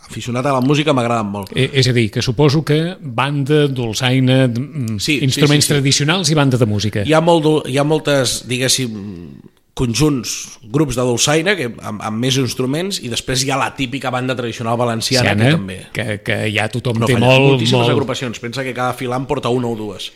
Aficionat 0.00 0.46
a 0.46 0.52
la 0.52 0.60
música 0.60 0.92
m'agraden 0.92 1.26
molt. 1.26 1.50
Eh, 1.54 1.70
és 1.72 1.86
a 1.86 1.92
dir, 1.92 2.10
que 2.10 2.22
suposo 2.22 2.64
que 2.64 2.96
banda, 3.00 3.68
dolçaina, 3.68 4.48
mm, 4.48 4.98
Sí, 4.98 5.18
sí, 5.18 5.24
instruments 5.24 5.64
sí, 5.64 5.68
sí. 5.68 5.74
tradicionals 5.74 6.30
i 6.30 6.34
banda 6.34 6.56
de 6.56 6.66
música. 6.66 7.02
Hi 7.06 7.12
ha, 7.12 7.20
molt, 7.20 7.68
hi 7.68 7.78
ha 7.78 7.84
moltes, 7.84 8.48
diguéssim, 8.48 8.90
conjunts, 9.80 10.32
grups 10.72 10.98
de 10.98 11.04
dolçaina 11.08 11.54
que, 11.58 11.70
amb, 11.72 12.02
amb 12.04 12.20
més 12.20 12.36
instruments 12.40 13.00
i 13.00 13.10
després 13.12 13.44
hi 13.44 13.52
ha 13.54 13.58
la 13.60 13.70
típica 13.76 14.12
banda 14.12 14.36
tradicional 14.38 14.76
valenciana 14.80 15.32
Siana, 15.32 15.46
que 15.46 15.56
també 15.56 15.78
que, 15.96 16.06
que 16.26 16.40
ja 16.52 16.68
tothom 16.72 17.00
no 17.00 17.08
té 17.08 17.16
molt, 17.16 17.46
moltíssimes 17.54 17.86
molt... 17.86 17.94
agrupacions 17.96 18.42
pensa 18.42 18.66
que 18.66 18.76
cada 18.76 18.92
filant 18.98 19.28
porta 19.30 19.52
una 19.54 19.70
o 19.70 19.78
dues 19.78 20.10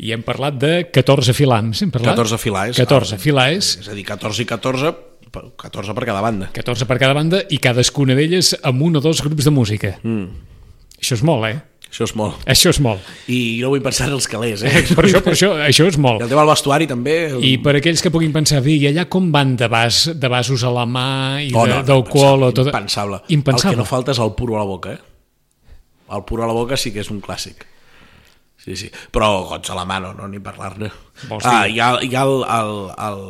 I 0.00 0.14
hem 0.16 0.22
parlat 0.24 0.56
de 0.56 0.72
14 0.88 1.34
filams, 1.36 1.82
hem 1.84 1.92
parlat? 1.94 2.16
14 2.16 2.40
filars 2.40 2.82
14 2.82 3.20
filars, 3.22 3.74
és 3.84 3.90
a 3.92 3.96
dir, 3.96 4.06
14 4.08 4.42
i 4.42 4.48
14 4.48 4.94
per- 5.30 5.46
14 5.64 5.94
per 5.94 6.06
cada 6.08 6.22
banda 6.24 6.50
14 6.56 6.88
per 6.90 6.98
cada 6.98 7.14
banda 7.16 7.44
i 7.48 7.60
cadascuna 7.62 8.16
d'elles 8.18 8.56
amb 8.66 8.88
un 8.88 8.98
o 8.98 9.04
dos 9.04 9.22
grups 9.22 9.46
de 9.46 9.54
música. 9.54 9.96
Mm. 10.02 10.48
Això 11.00 11.16
és 11.16 11.22
molt, 11.24 11.46
eh? 11.48 11.60
Això 11.90 12.06
és 12.06 12.12
molt 12.14 12.44
Això 12.46 12.70
és 12.70 12.78
molt. 12.82 13.06
i 13.26 13.58
no 13.60 13.72
vull 13.72 13.82
pensar 13.82 14.06
en 14.08 14.14
els 14.14 14.28
calés 14.30 14.62
eh? 14.62 14.70
Per 14.96 15.04
això, 15.08 15.20
per 15.26 15.34
això, 15.34 15.50
això 15.66 15.88
és 15.90 15.98
I 15.98 16.02
molt. 16.04 16.22
el 16.22 16.30
tema 16.30 16.44
del 16.44 16.52
vestuari 16.52 16.86
també 16.90 17.16
I 17.42 17.56
per 17.64 17.74
aquells 17.80 18.02
que 18.04 18.12
puguin 18.14 18.32
pensar, 18.32 18.62
i 18.66 18.78
allà 18.92 19.08
com 19.10 19.30
van 19.34 19.56
de, 19.58 19.66
vas, 19.72 20.04
de 20.14 20.30
vasos 20.30 20.62
a 20.64 20.70
la 20.74 20.86
mà 20.86 21.42
i 21.42 21.50
Oh, 21.50 21.66
no, 21.66 21.80
no, 21.80 21.86
d'alcohol 21.88 22.46
o 22.46 22.52
tot... 22.54 22.70
impensable. 22.70 23.20
Impensable. 23.28 23.74
El 23.74 23.80
que 23.80 23.82
no 23.82 23.88
falta 23.90 24.14
és 24.14 24.22
el 24.22 24.32
puro 24.38 24.56
a 24.56 24.62
la 24.62 24.68
boca, 24.70 24.94
eh? 24.94 25.00
El 26.14 26.24
puro 26.26 26.44
a 26.44 26.48
la 26.48 26.54
boca 26.56 26.78
sí 26.78 26.92
que 26.94 27.02
és 27.02 27.10
un 27.10 27.20
clàssic. 27.22 27.66
Sí, 28.60 28.76
sí. 28.76 28.90
Però 29.14 29.28
gots 29.48 29.70
a 29.72 29.76
la 29.78 29.86
mà 29.88 29.96
no, 30.04 30.12
no 30.16 30.26
ni 30.28 30.40
parlar-ne. 30.42 30.90
Ah, 31.40 31.64
hi 31.66 31.78
ha, 31.80 31.94
hi 32.04 32.10
ha 32.14 32.24
el, 32.28 32.42
el, 32.44 32.72
el, 33.06 33.22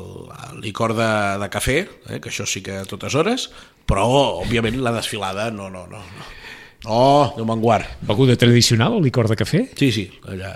el 0.49 0.61
licor 0.65 0.97
de, 0.99 1.09
de 1.43 1.49
cafè, 1.53 1.77
eh? 2.11 2.19
que 2.19 2.33
això 2.33 2.47
sí 2.51 2.65
que 2.67 2.81
a 2.83 2.89
totes 2.89 3.15
hores, 3.15 3.47
però, 3.87 4.07
òbviament, 4.43 4.81
la 4.83 4.93
desfilada 4.97 5.51
no, 5.55 5.71
no, 5.71 5.87
no. 5.91 6.03
no. 6.03 6.29
No, 6.85 7.33
Déu 7.37 7.45
me'n 7.45 7.61
guard. 7.61 7.85
Beguda 8.09 8.37
tradicional, 8.41 8.95
el 8.97 9.05
licor 9.05 9.29
de 9.29 9.37
cafè? 9.37 9.67
Sí, 9.77 9.91
sí, 9.93 10.07
allà. 10.29 10.55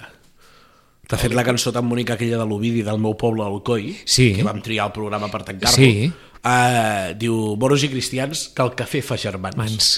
T'ha 1.04 1.19
fet 1.21 1.35
la 1.37 1.45
cançó 1.45 1.69
tan 1.73 1.85
bonica 1.90 2.14
aquella 2.16 2.38
de 2.40 2.47
l'Ovidi 2.49 2.81
del 2.83 2.99
meu 2.99 3.12
poble, 3.21 3.45
Alcoi, 3.45 3.90
Sí. 4.09 4.33
que 4.38 4.43
vam 4.47 4.62
triar 4.64 4.87
el 4.88 4.93
programa 4.97 5.28
per 5.28 5.43
tancar-lo. 5.45 5.76
Sí. 5.76 6.11
Uh, 6.45 7.12
diu, 7.21 7.57
moros 7.61 7.85
i 7.85 7.90
cristians, 7.93 8.49
que 8.57 8.62
el 8.64 8.73
cafè 8.76 9.02
fa 9.04 9.16
germans. 9.21 9.57
Mans. 9.57 9.90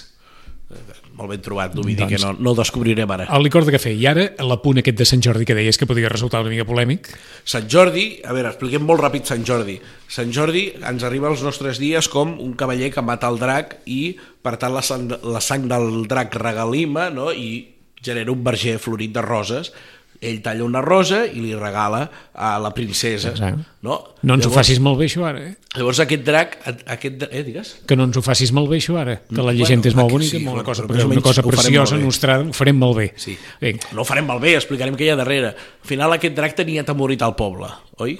Molt 1.16 1.32
ben 1.32 1.40
trobat, 1.40 1.72
Dovidi, 1.72 2.02
Doncs- 2.02 2.12
que 2.12 2.20
no, 2.20 2.34
no 2.36 2.52
el 2.52 2.58
descobrirem 2.58 3.10
ara. 3.14 3.26
El 3.32 3.46
licor 3.46 3.64
de 3.64 3.72
cafè. 3.72 3.92
I 3.96 4.04
ara, 4.10 4.26
l'apunt 4.44 4.82
aquest 4.82 4.98
de 5.00 5.06
Sant 5.08 5.22
Jordi 5.24 5.46
que 5.48 5.56
deies 5.56 5.78
que 5.80 5.88
podria 5.88 6.10
resultar 6.12 6.42
una 6.44 6.52
mica 6.52 6.66
polèmic. 6.68 7.08
Sant 7.48 7.70
Jordi, 7.72 8.20
a 8.20 8.34
veure, 8.36 8.52
expliquem 8.52 8.84
molt 8.84 9.00
ràpid 9.00 9.24
Sant 9.28 9.46
Jordi. 9.48 9.78
Sant 10.12 10.34
Jordi 10.36 10.66
ens 10.76 11.06
arriba 11.08 11.30
als 11.32 11.44
nostres 11.46 11.80
dies 11.80 12.10
com 12.12 12.36
un 12.42 12.52
cavaller 12.60 12.92
que 12.92 13.04
mata 13.04 13.30
el 13.32 13.40
drac 13.40 13.78
i, 13.88 14.18
per 14.44 14.58
tant, 14.60 14.76
la 14.76 14.84
sang, 14.84 15.08
la 15.24 15.40
sang 15.40 15.64
del 15.72 16.04
drac 16.10 16.36
regalima 16.36 17.08
no? 17.08 17.32
i 17.32 17.72
genera 18.04 18.30
un 18.32 18.44
verger 18.44 18.76
florit 18.78 19.14
de 19.16 19.24
roses. 19.24 19.72
Ell 20.20 20.40
talla 20.42 20.64
una 20.64 20.80
rosa 20.80 21.24
i 21.26 21.40
li 21.42 21.54
regala 21.54 22.10
a 22.32 22.58
la 22.58 22.70
princesa. 22.74 23.30
Exacte. 23.34 23.64
No, 23.82 24.14
No 24.22 24.34
ens 24.34 24.46
ho 24.46 24.48
Llavors- 24.48 24.54
facis 24.66 24.80
molt 24.80 24.98
bé, 24.98 25.06
això, 25.06 25.24
ara, 25.28 25.42
eh? 25.46 25.56
Llavors 25.76 26.00
aquest 26.00 26.24
drac, 26.24 26.56
aquest, 26.86 27.22
eh, 27.30 27.42
digues? 27.44 27.74
Que 27.86 27.96
no 27.96 28.04
ens 28.04 28.16
ho 28.16 28.22
facis 28.22 28.50
molt 28.52 28.70
bé, 28.70 28.78
això, 28.78 28.96
ara. 28.98 29.20
Que 29.28 29.42
la 29.42 29.52
llegenda 29.52 29.82
Bueno, 29.82 29.88
és 29.90 29.96
molt 29.96 30.12
bonica, 30.12 30.30
sí, 30.38 30.44
molt 30.44 30.54
una 30.56 30.62
però- 30.62 30.66
cosa, 30.66 30.82
però 30.86 31.04
o 31.04 31.06
una 31.08 31.20
cosa 31.20 31.40
ho 31.40 31.44
farem 31.50 31.60
preciosa, 31.60 31.96
bé. 31.96 32.02
nostrada, 32.02 32.48
ho 32.48 32.52
farem 32.52 32.76
molt 32.78 32.96
bé. 32.96 33.12
Sí. 33.16 33.36
Vinga. 33.60 33.88
No 33.92 34.00
ho 34.02 34.04
farem 34.04 34.26
malbé, 34.26 34.54
explicarem 34.56 34.96
què 34.96 35.04
hi 35.04 35.10
ha 35.10 35.16
darrere. 35.16 35.48
Al 35.48 35.86
final 35.86 36.12
aquest 36.12 36.34
drac 36.34 36.54
tenia 36.56 36.82
temorit 36.84 37.22
al 37.22 37.36
poble, 37.36 37.68
oi? 37.98 38.18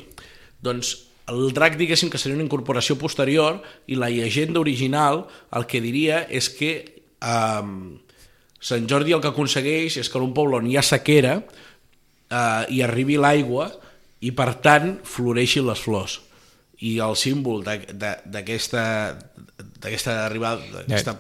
Doncs 0.62 1.06
el 1.28 1.52
drac, 1.52 1.76
diguéssim 1.76 2.08
que 2.08 2.18
seria 2.18 2.36
una 2.36 2.44
incorporació 2.44 2.96
posterior 2.98 3.62
i 3.88 3.96
la 3.96 4.08
llegenda 4.10 4.60
original 4.60 5.26
el 5.52 5.66
que 5.66 5.80
diria 5.80 6.26
és 6.30 6.48
que 6.50 7.02
eh, 7.20 7.62
Sant 8.60 8.86
Jordi 8.88 9.12
el 9.12 9.20
que 9.20 9.28
aconsegueix 9.28 9.96
és 10.00 10.08
que 10.10 10.18
en 10.18 10.24
un 10.24 10.32
poble 10.34 10.56
on 10.56 10.66
hi 10.66 10.76
ha 10.78 10.82
sequera 10.82 11.42
eh, 12.30 12.64
hi 12.70 12.82
arribi 12.82 13.16
l'aigua 13.20 13.70
i 14.20 14.32
per 14.32 14.54
tant 14.64 14.98
floreixin 15.04 15.66
les 15.66 15.78
flors 15.80 16.20
i 16.80 16.98
el 17.00 17.16
símbol 17.16 17.62
d'aquesta 17.64 19.16
d'aquesta 19.80 20.24
arribada 20.26 20.60
d'aquesta 20.82 21.16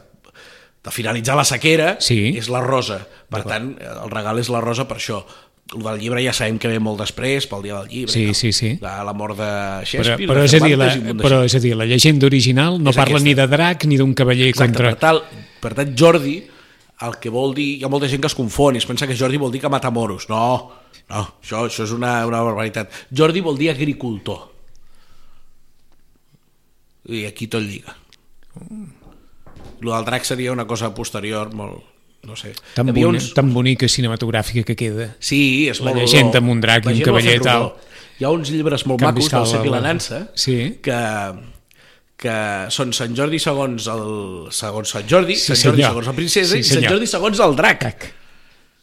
de 0.86 0.92
finalitzar 0.94 1.34
la 1.36 1.44
sequera 1.44 1.96
Sí. 1.98 2.32
és 2.38 2.48
la 2.48 2.60
rosa. 2.62 3.00
Per 3.28 3.40
tant, 3.42 3.72
el 3.80 4.10
regal 4.12 4.38
és 4.38 4.48
la 4.54 4.60
rosa 4.62 4.84
per 4.86 4.98
això. 5.00 5.24
El 5.74 5.82
del 5.82 5.98
llibre 5.98 6.22
ja 6.22 6.30
sabem 6.32 6.60
que 6.62 6.68
ve 6.70 6.78
molt 6.78 7.00
després, 7.02 7.48
pel 7.50 7.64
dia 7.64 7.74
del 7.80 7.88
llibre. 7.90 8.12
Sí, 8.12 8.26
tal. 8.26 8.34
sí, 8.38 8.52
sí. 8.54 8.68
De 8.78 8.92
la 9.08 9.12
mort 9.12 9.34
de 9.36 9.42
Però, 9.42 9.82
Shakespeare, 9.82 10.28
però, 10.30 10.38
de 10.38 10.44
és 10.46 10.54
a 10.54 10.60
dir, 10.62 10.76
la, 10.78 10.90
però 11.24 11.40
és 11.44 11.56
a 11.58 11.58
dir, 11.64 11.72
la 11.74 11.88
llegenda 11.90 12.26
original 12.30 12.78
no 12.78 12.90
És 12.94 12.96
parla 13.00 13.16
aquesta. 13.18 13.26
ni 13.26 13.34
de 13.34 13.46
drac 13.50 13.84
ni 13.90 13.96
d'un 13.98 14.14
cavaller 14.14 14.46
Exacte, 14.52 14.76
contra... 14.76 14.90
per, 14.94 15.00
tal, 15.00 15.22
per 15.60 15.74
tant, 15.74 15.90
Jordi, 15.98 16.36
el 17.02 17.16
que 17.20 17.28
vol 17.28 17.52
dir... 17.54 17.78
Hi 17.80 17.84
ha 17.84 17.90
molta 17.92 18.08
gent 18.08 18.22
que 18.24 18.30
es 18.30 18.34
confon 18.38 18.76
i 18.76 18.78
es 18.80 18.86
pensa 18.88 19.06
que 19.06 19.16
Jordi 19.18 19.36
vol 19.36 19.52
dir 19.52 19.60
que 19.60 19.68
mata 19.72 19.90
moros. 19.92 20.28
No, 20.30 20.42
no, 21.10 21.22
això, 21.42 21.66
això 21.68 21.84
és 21.84 21.92
una, 21.92 22.18
una 22.26 22.40
barbaritat. 22.46 22.92
Jordi 23.12 23.42
vol 23.44 23.58
dir 23.60 23.70
agricultor. 23.74 24.46
I 27.08 27.24
aquí 27.28 27.46
tot 27.46 27.62
lliga. 27.62 27.94
Lo 29.80 29.92
del 29.94 30.04
drac 30.08 30.24
seria 30.24 30.52
una 30.52 30.66
cosa 30.66 30.94
posterior, 30.94 31.52
molt... 31.54 31.84
No 32.26 32.34
sé. 32.34 32.54
Tan, 32.74 32.88
boni, 32.90 33.20
tan 33.36 33.52
bonica 33.54 33.86
cinematogràfica 33.86 34.64
que 34.66 34.74
queda. 34.74 35.12
Sí, 35.22 35.68
és 35.70 35.78
La 35.78 35.92
molt 35.92 36.00
llegenda 36.02 36.32
rodó. 36.32 36.42
amb 36.42 36.50
un 36.56 36.62
drac 36.64 36.82
i 36.82 36.88
La 36.88 36.90
un 36.90 36.96
gent 36.98 37.06
cavaller 37.06 37.36
tal. 37.44 37.68
Hi 38.18 38.24
ha 38.26 38.30
uns 38.34 38.50
llibres 38.50 38.82
molt 38.88 38.98
Canvi 39.04 39.20
macos 39.22 39.30
del 39.30 39.46
Sepi 39.52 39.70
la 39.70 39.76
la- 39.78 39.92
Nansa 39.92 40.18
Sí. 40.34 40.56
que, 40.82 40.96
que 42.16 42.34
són 42.72 42.92
Sant 42.96 43.12
Jordi 43.16 43.38
segons 43.42 43.86
el, 43.92 44.06
segons 44.50 44.88
Sant 44.96 45.04
Jordi, 45.08 45.34
Sí, 45.36 45.52
Sant 45.52 45.58
Jordi 45.68 45.82
senyor. 45.82 45.90
segons 45.92 46.06
la 46.06 46.14
princesa 46.16 46.54
Sí, 46.54 46.60
i 46.60 46.64
Sant. 46.64 46.86
Jordi 46.88 47.06
segons 47.06 47.40
el 47.44 47.56
drac. 47.56 47.84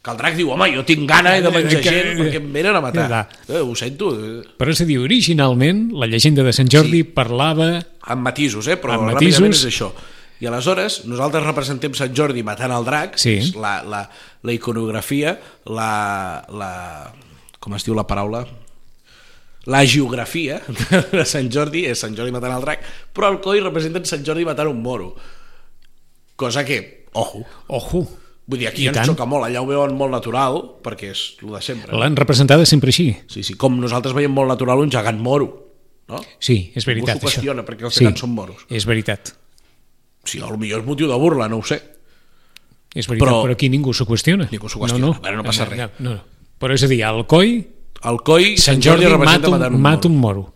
Que 0.04 0.10
el 0.12 0.18
drac 0.20 0.34
diu, 0.36 0.50
home, 0.52 0.68
jo 0.74 0.82
tinc 0.84 1.08
gana 1.08 1.32
de 1.40 1.50
menjar 1.50 1.80
Que- 1.80 1.90
gent 1.90 2.18
perquè 2.20 2.36
em 2.36 2.52
venen 2.52 2.76
a 2.76 2.80
matar. 2.84 3.08
Ja. 3.08 3.28
Eh, 3.48 3.60
ho 3.64 3.74
sento, 3.74 4.12
eh, 4.14 4.42
Però 4.58 4.70
és 4.70 4.80
a 4.82 4.84
dir, 4.84 4.98
originalment, 5.00 5.90
la 5.96 6.06
llegenda 6.06 6.42
de 6.44 6.52
Sant 6.52 6.68
Jordi 6.68 6.98
Sí. 7.02 7.04
parlava... 7.04 7.82
amb 8.02 8.22
matisos, 8.22 8.68
eh? 8.68 8.76
però 8.76 8.92
Amb 8.98 9.10
ràpidament 9.14 9.48
matisos. 9.50 9.64
és 9.64 9.72
això. 9.74 9.92
I 10.40 10.46
aleshores 10.46 11.04
nosaltres 11.06 11.42
representem 11.46 11.94
Sant 11.94 12.12
Jordi 12.14 12.42
matant 12.42 12.70
el 12.70 12.84
drac, 12.84 13.16
Sí. 13.18 13.38
és 13.38 13.54
la, 13.56 13.82
la, 13.82 14.10
la 14.42 14.52
iconografia, 14.52 15.40
la, 15.64 16.44
la... 16.52 17.12
com 17.58 17.74
es 17.74 17.84
diu 17.84 17.94
la 17.94 18.06
paraula? 18.06 18.44
La 19.66 19.84
geografia 19.88 20.58
de 21.12 21.24
Sant 21.24 21.48
Jordi 21.52 21.86
és 21.88 21.98
Sant 21.98 22.14
Jordi 22.16 22.32
matant 22.34 22.52
el 22.58 22.64
drac, 22.66 22.82
però 23.16 23.30
el 23.32 23.40
coi 23.40 23.62
representa 23.64 24.02
Sant 24.04 24.24
Jordi 24.26 24.44
matant 24.44 24.68
un 24.68 24.82
moro. 24.84 25.14
Cosa 26.36 26.64
que, 26.64 27.06
ojo, 27.12 27.44
Ojo, 27.68 28.02
vull 28.46 28.58
dir, 28.58 28.68
aquí 28.68 28.82
I 28.84 28.88
ens 28.90 28.98
tant. 28.98 29.06
xoca 29.12 29.24
molt, 29.24 29.46
allà 29.46 29.62
ho 29.62 29.66
veuen 29.68 29.94
molt 29.96 30.12
natural, 30.12 30.58
perquè 30.84 31.12
és 31.14 31.22
el 31.42 31.52
de 31.54 31.60
sempre. 31.62 31.96
l'han 31.96 32.16
representada 32.18 32.66
sempre 32.66 32.90
així. 32.92 33.06
Sí, 33.30 33.42
sí, 33.46 33.54
com 33.54 33.78
nosaltres 33.80 34.12
veiem 34.16 34.34
molt 34.34 34.50
natural 34.50 34.82
un 34.82 34.90
gegant 34.92 35.20
moro, 35.22 35.48
no? 36.10 36.20
Sí, 36.38 36.72
és 36.74 36.84
veritat, 36.84 37.16
això. 37.22 37.30
qüestiona, 37.38 37.64
perquè 37.64 37.86
els 37.88 37.94
sí, 37.94 38.04
gegants 38.04 38.20
són 38.20 38.34
moros. 38.34 38.66
és 38.68 38.84
veritat. 38.84 39.32
Sí, 40.24 40.40
potser 40.40 40.78
és 40.80 40.84
motiu 40.84 41.08
de 41.08 41.16
burla, 41.20 41.48
no 41.48 41.58
ho 41.58 41.64
sé. 41.64 41.80
És 42.94 43.06
veritat, 43.08 43.28
però, 43.28 43.42
Però- 43.44 43.52
aquí 43.56 43.68
ningú 43.68 43.92
s'ho 43.94 44.04
qüestiona. 44.06 44.48
Ningú 44.50 44.68
s'ho 44.68 44.78
qüestiona. 44.80 45.06
No, 45.06 45.14
no. 45.14 45.20
Bueno, 45.20 45.36
no 45.38 45.44
passa 45.44 45.64
res. 45.64 45.78
No, 45.78 45.88
no, 45.98 46.10
no. 46.14 46.24
Però 46.58 46.74
és 46.74 46.82
a 46.82 46.86
dir, 46.88 47.02
al 47.04 47.26
coi, 47.26 47.66
El 48.02 48.18
coi, 48.26 48.56
Sant 48.60 48.82
Jordi 48.84 49.06
mata 49.06 49.48
un, 49.48 49.54
matant 49.58 49.78
mata 49.80 50.08
un 50.08 50.18
moro. 50.20 50.48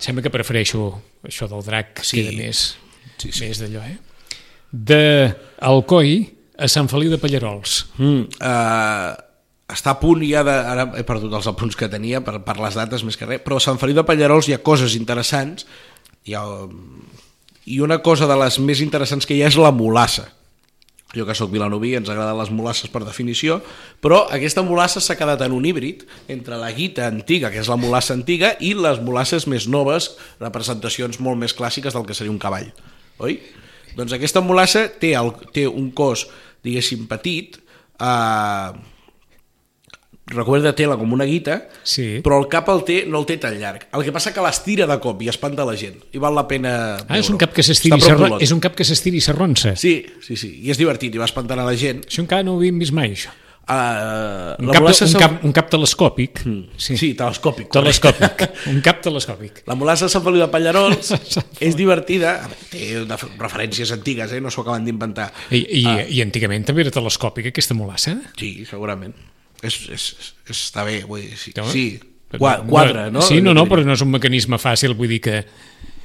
Sembla 0.00 0.22
que 0.24 0.32
prefereixo 0.32 0.90
això 1.26 1.48
del 1.50 1.64
drac, 1.66 2.00
Sí. 2.04 2.20
queda 2.22 2.36
més, 2.36 2.76
Sí, 3.18 3.32
sí. 3.32 3.46
més 3.48 3.58
d'allò, 3.60 3.82
eh? 3.84 3.98
De 4.70 5.34
Alcoi 5.60 6.30
a 6.56 6.68
Sant 6.68 6.88
Feliu 6.88 7.10
de 7.10 7.18
Pallarols. 7.18 7.86
Mm, 7.98 8.22
uh, 8.40 9.10
està 9.70 9.90
a 9.94 9.98
punt 10.00 10.22
ja 10.24 10.42
de... 10.46 10.50
Ara 10.52 10.86
he 10.96 11.04
perdut 11.04 11.32
els 11.34 11.46
apunts 11.50 11.76
que 11.76 11.88
tenia 11.88 12.20
per, 12.24 12.38
per 12.44 12.56
les 12.60 12.74
dates 12.78 13.02
més 13.04 13.16
que 13.18 13.26
res, 13.26 13.42
però 13.44 13.56
a 13.58 13.64
Sant 13.64 13.78
Feliu 13.82 13.96
de 13.98 14.04
Pallarols 14.06 14.48
hi 14.48 14.54
ha 14.54 14.62
coses 14.62 14.94
interessants 14.98 15.66
hi 16.24 16.34
ha, 16.36 16.44
um, 16.46 17.02
i 17.66 17.80
una 17.80 18.00
cosa 18.04 18.26
de 18.30 18.36
les 18.36 18.58
més 18.60 18.80
interessants 18.80 19.26
que 19.26 19.34
hi 19.34 19.42
ha 19.42 19.48
és 19.50 19.56
la 19.60 19.72
molassa. 19.72 20.28
Jo 21.16 21.26
que 21.26 21.34
sóc 21.34 21.50
vilanoví 21.50 21.94
ens 21.98 22.10
agraden 22.10 22.38
les 22.38 22.52
molasses 22.54 22.90
per 22.92 23.02
definició, 23.02 23.58
però 24.02 24.22
aquesta 24.30 24.62
molassa 24.66 25.02
s'ha 25.02 25.16
quedat 25.18 25.42
en 25.46 25.54
un 25.56 25.66
híbrid 25.66 26.04
entre 26.30 26.58
la 26.60 26.70
guita 26.74 27.08
antiga, 27.10 27.50
que 27.50 27.58
és 27.62 27.70
la 27.70 27.78
molassa 27.80 28.14
antiga, 28.14 28.52
i 28.60 28.74
les 28.78 29.00
molasses 29.02 29.48
més 29.50 29.66
noves, 29.66 30.12
representacions 30.42 31.18
molt 31.20 31.40
més 31.40 31.56
clàssiques 31.56 31.96
del 31.96 32.06
que 32.06 32.14
seria 32.14 32.32
un 32.32 32.38
cavall, 32.42 32.70
oi? 33.18 33.40
Doncs 33.98 34.14
aquesta 34.14 34.42
molassa 34.44 34.86
té, 35.02 35.16
el, 35.18 35.32
té 35.54 35.66
un 35.66 35.90
cos, 35.90 36.28
diguéssim, 36.62 37.08
petit, 37.10 37.58
eh, 37.98 38.70
recorda 40.30 40.72
tela 40.78 40.96
com 40.96 41.12
una 41.12 41.26
guita, 41.28 41.68
Sí. 41.82 42.20
però 42.24 42.38
el 42.40 42.48
cap 42.48 42.68
el 42.72 42.84
té, 42.86 43.02
no 43.06 43.20
el 43.20 43.26
té 43.26 43.36
tan 43.42 43.58
llarg. 43.60 43.86
El 43.92 44.04
que 44.06 44.12
passa 44.14 44.32
que 44.34 44.40
l'estira 44.44 44.86
de 44.86 44.98
cop 45.02 45.20
i 45.22 45.28
espanta 45.28 45.66
la 45.66 45.76
gent, 45.76 45.98
i 46.12 46.18
val 46.22 46.34
la 46.38 46.46
pena 46.48 46.72
Ah, 47.08 47.18
és 47.18 47.28
un 47.30 47.38
cap 47.38 47.52
que 47.52 47.62
s'estiri 47.66 47.98
i 47.98 48.42
és 48.44 48.52
un 48.54 48.60
cap 48.60 48.74
que 48.78 48.84
s'estiri 48.86 49.18
i 49.18 49.24
s'arronsa. 49.24 49.74
Sí, 49.76 50.06
sí, 50.22 50.36
sí, 50.36 50.54
i 50.64 50.70
és 50.70 50.78
divertit, 50.78 51.14
i 51.14 51.18
va 51.18 51.26
espantant 51.28 51.60
a 51.60 51.64
la 51.68 51.76
gent. 51.76 52.04
Això 52.06 52.22
encara 52.24 52.42
no 52.46 52.54
ho 52.54 52.60
havíem 52.62 52.78
vist 52.78 52.92
mai, 52.96 53.12
això. 53.12 53.30
Uh, 53.70 54.56
Un, 54.58 54.72
cap, 54.74 54.82
un, 54.82 55.12
cap, 55.20 55.34
un 55.46 55.52
cap 55.54 55.68
telescòpic. 55.70 56.40
Sí, 56.76 56.96
sí 56.98 57.10
telescòpic. 57.14 57.68
correcte. 57.74 58.10
Telescòpic. 58.18 58.66
un 58.72 58.80
cap 58.82 58.98
telescòpic. 59.04 59.60
La 59.70 59.76
molassa 59.78 60.08
de 60.08 60.10
Sant 60.10 60.24
Feliu 60.24 60.42
de 60.42 60.48
Pallarols 60.50 61.12
és 61.68 61.76
divertida, 61.78 62.32
té 62.72 63.04
referències 63.38 63.92
antigues, 63.94 64.32
eh? 64.34 64.40
no 64.42 64.50
s'ho 64.50 64.64
acaben 64.64 64.88
d'inventar. 64.88 65.28
I, 65.54 65.62
i, 65.62 65.84
ah. 65.86 66.00
I 66.02 66.18
antigament 66.24 66.66
també 66.66 66.82
era 66.82 66.90
telescòpica, 66.90 67.52
aquesta 67.54 67.76
molassa? 67.78 68.16
Sí, 68.40 68.64
segurament. 68.68 69.14
És, 69.62 69.76
és, 69.92 70.04
és, 70.48 70.56
està 70.56 70.84
bé, 70.86 71.02
vull 71.04 71.20
dir, 71.22 71.36
sí. 71.36 71.52
Sí. 71.72 71.84
Qua, 72.38 72.58
quadre, 72.62 73.08
no? 73.10 73.22
Sí, 73.26 73.40
no, 73.42 73.52
no, 73.56 73.64
però 73.66 73.82
no 73.84 73.92
és 73.96 74.02
un 74.04 74.12
mecanisme 74.12 74.56
fàcil, 74.62 74.94
vull 74.96 75.10
dir 75.10 75.20
que 75.20 75.40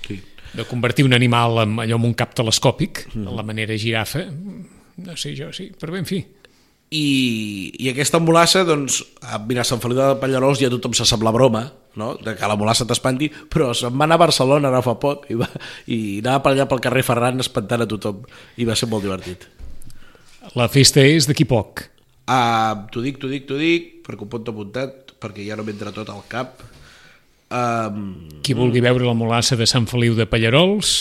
Sí. 0.07 0.19
de 0.53 0.63
convertir 0.65 1.05
un 1.05 1.13
animal 1.13 1.59
en 1.63 1.75
allò 1.79 1.95
en 2.00 2.05
un 2.09 2.13
cap 2.17 2.33
telescòpic, 2.35 3.05
mm. 3.13 3.35
la 3.35 3.43
manera 3.43 3.77
girafa, 3.77 4.25
no 4.97 5.15
sé 5.17 5.35
jo, 5.38 5.51
sí, 5.53 5.71
però 5.79 5.91
bé, 5.93 6.00
en 6.01 6.05
fi. 6.09 6.19
I, 6.95 7.71
i 7.81 7.89
aquesta 7.89 8.19
molassa, 8.21 8.62
doncs, 8.63 9.00
a- 9.21 9.39
mira, 9.41 9.62
a 9.62 9.67
Sant 9.67 9.81
Feliu 9.81 9.97
de 9.97 10.19
Pallarols 10.21 10.59
ja 10.62 10.69
tothom 10.69 10.93
se 10.93 11.05
sap 11.09 11.24
la 11.25 11.31
broma, 11.33 11.63
no? 11.97 12.13
de 12.21 12.35
que 12.38 12.47
la 12.47 12.55
molassa 12.59 12.85
t'espanti, 12.88 13.29
però 13.50 13.71
se'n 13.74 13.95
va 13.97 14.05
anar 14.05 14.19
a 14.19 14.24
Barcelona 14.25 14.69
ara 14.69 14.83
fa 14.85 14.93
poc 15.01 15.25
i, 15.33 15.38
va, 15.39 15.47
i 15.88 16.19
anava 16.21 16.43
per 16.45 16.53
allà 16.53 16.67
pel 16.69 16.83
carrer 16.85 17.03
Ferran 17.07 17.41
espantant 17.41 17.81
a 17.85 17.88
tothom 17.89 18.21
i 18.62 18.67
va 18.69 18.75
ser 18.77 18.88
molt 18.91 19.03
divertit. 19.03 19.47
La 20.55 20.67
festa 20.69 21.01
és 21.01 21.25
d'aquí 21.27 21.45
poc. 21.50 21.88
Uh, 22.25 22.88
t'ho 22.89 23.03
dic, 23.05 23.20
t'ho 23.22 23.29
dic, 23.29 23.46
t'ho 23.46 23.58
dic, 23.60 23.91
perquè 24.05 24.25
ho 24.25 24.29
pot 24.29 24.48
apuntat, 24.50 25.13
perquè 25.22 25.46
ja 25.46 25.58
no 25.60 25.65
m'entra 25.67 25.94
tot 25.94 26.10
al 26.10 26.24
cap. 26.32 26.63
Um, 27.53 28.39
Qui 28.41 28.55
vulgui 28.58 28.82
veure 28.82 29.05
la 29.05 29.13
molassa 29.13 29.58
de 29.60 29.67
Sant 29.70 29.86
Feliu 29.89 30.15
de 30.17 30.25
Pallarols, 30.25 30.96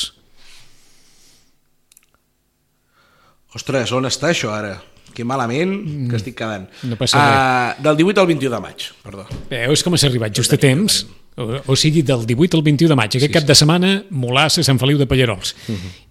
ostres, 3.54 3.92
on 3.94 4.04
està 4.08 4.32
això 4.34 4.52
ara? 4.52 4.74
Que 5.14 5.22
malament 5.24 5.72
que 6.10 6.18
estic 6.18 6.34
quedant. 6.40 6.64
No 6.90 6.96
passa 6.98 7.20
uh, 7.20 7.82
Del 7.84 8.00
18 8.00 8.18
al 8.20 8.26
21 8.32 8.50
de 8.50 8.60
maig, 8.64 8.86
perdó. 9.04 9.26
veus 9.52 9.84
com 9.86 9.94
has 9.94 10.04
arribat 10.08 10.34
just 10.34 10.52
a 10.56 10.58
temps? 10.58 11.04
O, 11.38 11.46
o 11.70 11.76
sigui, 11.78 12.02
del 12.06 12.26
18 12.26 12.58
al 12.58 12.64
21 12.66 12.90
de 12.92 12.98
maig, 12.98 13.16
aquest 13.18 13.32
cap 13.34 13.46
de 13.46 13.56
setmana, 13.58 13.94
molassa 14.10 14.62
Sant 14.66 14.78
Feliu 14.82 14.98
de 15.00 15.06
Pallarols. 15.10 15.54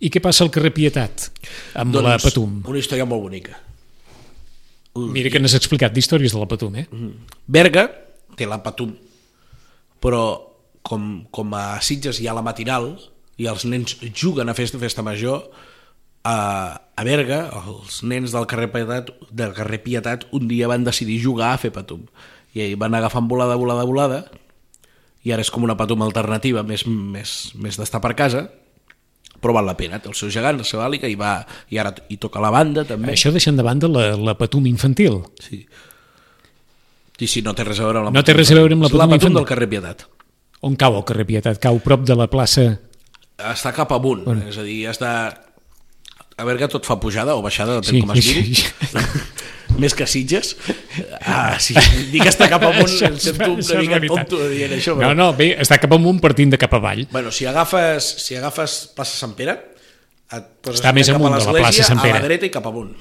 I 0.04 0.12
què 0.12 0.24
passa 0.24 0.44
al 0.48 0.52
carrer 0.56 0.74
Pietat, 0.76 1.30
amb 1.80 1.96
la 2.00 2.18
Patum? 2.24 2.62
una 2.66 2.80
història 2.82 3.06
molt 3.08 3.24
bonica. 3.28 3.60
Mira 4.94 5.32
que 5.34 5.40
n'has 5.42 5.56
explicat 5.58 5.94
d'històries 5.94 6.34
de 6.34 6.40
la 6.40 6.48
Patum, 6.50 6.76
eh? 6.78 6.86
Berga 7.50 7.88
té 8.38 8.46
la 8.50 8.60
Patum, 8.62 8.94
però 10.02 10.24
com, 10.86 11.26
com 11.34 11.54
a 11.58 11.80
Sitges 11.82 12.20
hi 12.22 12.28
ha 12.30 12.36
la 12.38 12.46
matinal 12.46 12.92
i 13.42 13.48
els 13.50 13.66
nens 13.66 13.98
juguen 14.14 14.50
a 14.50 14.54
festa, 14.54 14.78
festa 14.78 15.02
major, 15.06 15.48
a, 16.24 16.36
a 16.78 17.04
Berga, 17.08 17.48
els 17.66 18.04
nens 18.06 18.36
del 18.36 18.46
carrer, 18.50 18.70
Pietat, 18.74 19.10
del 19.32 19.56
carrer 19.58 19.82
Pietat 19.84 20.28
un 20.32 20.48
dia 20.48 20.70
van 20.70 20.86
decidir 20.86 21.20
jugar 21.24 21.54
a 21.54 21.60
fer 21.62 21.74
Patum. 21.74 22.06
I 22.54 22.76
van 22.78 22.94
agafant 22.94 23.26
volada, 23.28 23.58
volada, 23.58 23.86
volada, 23.90 24.20
i 25.26 25.34
ara 25.34 25.42
és 25.42 25.50
com 25.50 25.66
una 25.66 25.78
Patum 25.80 26.04
alternativa, 26.06 26.62
més, 26.64 26.86
més, 26.86 27.54
més 27.58 27.80
d'estar 27.80 28.02
per 28.04 28.14
casa, 28.20 28.46
però 29.44 29.58
val 29.60 29.68
la 29.68 29.76
pena, 29.78 30.00
té 30.00 30.10
el 30.10 30.16
seu 30.18 30.32
gegant, 30.34 30.58
la 30.62 30.68
seva 30.68 30.88
àliga, 30.88 31.10
i, 31.12 31.18
va, 31.20 31.36
i 31.70 31.80
ara 31.82 31.92
hi 32.10 32.18
toca 32.22 32.42
la 32.44 32.52
banda 32.54 32.86
també. 32.88 33.12
Això 33.14 33.34
deixant 33.36 33.60
de 33.60 33.66
banda 33.68 33.92
la, 33.92 34.14
la 34.16 34.38
Patum 34.40 34.66
infantil. 34.72 35.20
Sí. 35.44 35.66
Sí, 37.20 37.28
sí, 37.30 37.44
no 37.46 37.54
té 37.54 37.68
res 37.68 37.80
a 37.80 37.86
veure 37.86 38.02
amb 38.02 38.10
la 38.10 38.16
No 38.16 38.26
té 38.26 38.34
res 38.36 38.50
a 38.52 38.58
veure 38.58 38.74
amb 38.74 38.88
la 38.88 38.90
És 38.90 38.96
la 38.96 39.06
Patum 39.06 39.14
Patum 39.14 39.20
infantil. 39.20 39.40
del 39.42 39.50
carrer 39.52 39.70
Pietat. 39.76 40.08
On 40.64 40.80
cau 40.80 40.98
el 40.98 41.06
carrer 41.08 41.28
Pietat? 41.30 41.60
Cau 41.62 41.80
prop 41.84 42.08
de 42.08 42.18
la 42.18 42.30
plaça... 42.32 42.72
Està 43.44 43.74
cap 43.76 43.92
amunt, 43.92 44.24
bueno. 44.24 44.46
és 44.48 44.58
a 44.62 44.64
dir, 44.64 44.78
de... 44.88 45.14
A 46.38 46.46
que 46.58 46.68
tot 46.68 46.86
fa 46.86 46.98
pujada 47.00 47.36
o 47.38 47.42
baixada, 47.46 47.80
depèn 47.82 47.94
Sí, 47.94 48.02
com 48.02 48.14
es 48.16 48.26
miri. 48.26 48.56
sí. 48.56 48.66
Més 49.82 49.96
que 49.98 50.06
Sitges. 50.06 50.54
Ah, 51.26 51.58
sí, 51.62 51.74
que 51.74 52.30
està 52.30 52.46
cap 52.52 52.62
amunt, 52.68 52.86
Això 52.90 53.10
em 53.10 53.18
sento 53.22 53.54
una 53.56 53.80
mica 53.82 54.00
tonto 54.06 54.42
dient 54.52 54.76
això. 54.76 54.94
No, 54.94 55.02
Però... 55.02 55.16
no, 55.18 55.30
bé, 55.38 55.54
està 55.64 55.80
cap 55.82 55.96
amunt 55.98 56.20
partint 56.22 56.54
de 56.54 56.60
cap 56.62 56.76
avall. 56.78 57.08
Bueno, 57.14 57.32
si 57.34 57.48
agafes, 57.50 58.06
si 58.22 58.38
agafes 58.38 58.78
plaça 58.94 59.18
Sant 59.18 59.34
Pere, 59.38 59.58
et 60.34 60.46
poses 60.62 60.82
Està 60.82 60.94
més 60.94 61.10
cap 61.10 61.18
amunt 61.18 61.34
a 61.38 61.42
de 61.42 61.50
la 61.50 61.66
plaça 61.66 61.88
Sant 61.90 62.02
A 62.02 62.06
Pere. 62.06 62.22
la 62.22 62.28
dreta 62.28 62.50
i 62.50 62.54
cap 62.54 62.70
amunt. 62.70 62.94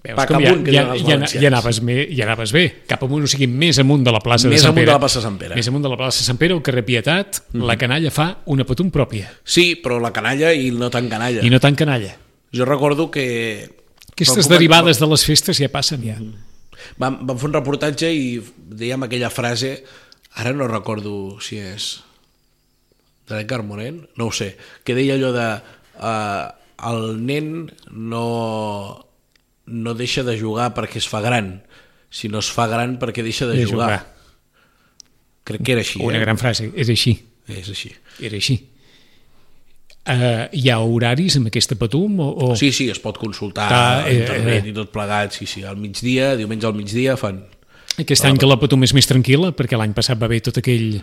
Veus 0.00 0.16
Pa 0.16 0.24
com 0.24 0.40
ja, 0.40 0.48
amunt, 0.54 0.62
que 0.64 0.72
ja, 0.72 0.82
ja, 0.96 1.16
ja, 1.28 1.48
anaves 1.50 1.82
bé, 1.84 1.96
ja 2.16 2.24
anaves 2.24 2.54
bé. 2.56 2.62
Cap 2.88 3.02
amunt, 3.04 3.26
o 3.26 3.28
sigui, 3.28 3.44
més 3.50 3.76
amunt 3.82 4.00
de 4.06 4.14
la 4.14 4.22
plaça 4.24 4.48
Més 4.48 4.56
de 4.56 4.62
Sant 4.62 4.72
amunt 4.72 4.80
Pere. 4.80 4.88
de 4.88 4.96
la 4.96 5.02
plaça 5.02 5.20
Sant 5.20 5.36
Pere. 5.36 5.58
Més 5.58 5.68
amunt 5.68 5.84
de 5.84 5.90
la 5.92 5.98
plaça 6.00 6.24
Sant 6.24 6.38
Pere, 6.40 6.56
el 6.56 6.62
carrer 6.64 6.84
Pietat, 6.88 7.42
la 7.52 7.76
canalla 7.76 8.12
fa 8.14 8.30
una 8.48 8.64
patum 8.64 8.88
pròpia. 8.94 9.28
Sí, 9.44 9.74
però 9.82 9.98
la 10.00 10.12
canalla 10.16 10.54
i 10.56 10.70
no 10.72 10.88
tan 10.88 11.10
canalla. 11.12 11.44
I 11.44 11.52
no 11.52 11.60
tant 11.60 11.76
canalla. 11.76 12.14
Jo 12.56 12.64
recordo 12.64 13.10
que... 13.12 13.26
Aquestes 14.14 14.48
Vam- 14.48 14.56
derivades 14.56 15.00
de 15.00 15.08
les 15.12 15.24
festes 15.28 15.60
ja 15.60 15.68
passen, 15.72 16.00
ja. 16.08 16.16
Vam, 17.00 17.20
vam 17.28 17.36
fer 17.36 17.50
un 17.50 17.58
reportatge 17.58 18.08
i 18.08 18.24
dèiem 18.80 19.04
aquella 19.04 19.28
frase, 19.28 19.74
ara 20.40 20.54
no 20.56 20.68
recordo 20.68 21.36
si 21.44 21.60
és 21.60 21.90
de 23.28 23.36
l'Edgar 23.36 23.60
Morent, 23.68 24.00
no 24.16 24.30
ho 24.30 24.32
sé, 24.32 24.54
que 24.84 24.96
deia 24.96 25.14
allò 25.20 25.30
de 25.36 25.46
uh, 26.00 26.48
el 26.90 27.20
nen 27.20 27.68
no, 27.92 28.24
no 29.70 29.94
deixa 29.94 30.24
de 30.26 30.36
jugar 30.38 30.72
perquè 30.76 30.98
es 31.00 31.08
fa 31.08 31.22
gran, 31.24 31.60
sinó 32.10 32.42
es 32.42 32.50
fa 32.52 32.66
gran 32.70 32.98
perquè 33.00 33.22
deixa 33.24 33.46
de, 33.46 33.56
De 33.56 33.66
jugar. 33.66 33.86
jugar. 33.86 34.00
Crec 35.44 35.62
que 35.64 35.72
era 35.72 35.80
així. 35.86 36.02
Una 36.04 36.18
eh? 36.18 36.24
gran 36.26 36.38
frase, 36.38 36.68
és 36.76 36.90
així. 36.92 37.16
És 37.48 37.70
així. 37.72 37.90
Era 38.20 38.36
així. 38.38 38.58
Uh, 40.00 40.46
hi 40.56 40.70
ha 40.72 40.78
horaris 40.80 41.36
amb 41.36 41.50
aquesta 41.50 41.76
patum? 41.78 42.20
O, 42.24 42.28
o... 42.50 42.54
Sí, 42.56 42.70
sí, 42.72 42.88
es 42.90 42.98
pot 43.02 43.18
consultar 43.20 43.68
Ta- 43.68 43.80
a 44.00 44.08
eh, 44.08 44.16
internet 44.22 44.64
eh. 44.64 44.70
i 44.70 44.74
tot 44.76 44.90
plegat, 44.94 45.36
sí, 45.36 45.46
sí, 45.46 45.62
al 45.66 45.76
migdia, 45.78 46.34
diumenge 46.40 46.66
al 46.66 46.76
migdia 46.78 47.16
fan... 47.20 47.42
Aquest 48.00 48.24
any 48.24 48.38
que 48.40 48.48
la 48.48 48.56
patum 48.56 48.86
és 48.86 48.94
més 48.96 49.06
tranquil·la, 49.10 49.50
perquè 49.58 49.76
l'any 49.76 49.92
passat 49.92 50.16
va 50.16 50.24
haver 50.30 50.40
tot 50.46 50.56
aquell 50.62 51.02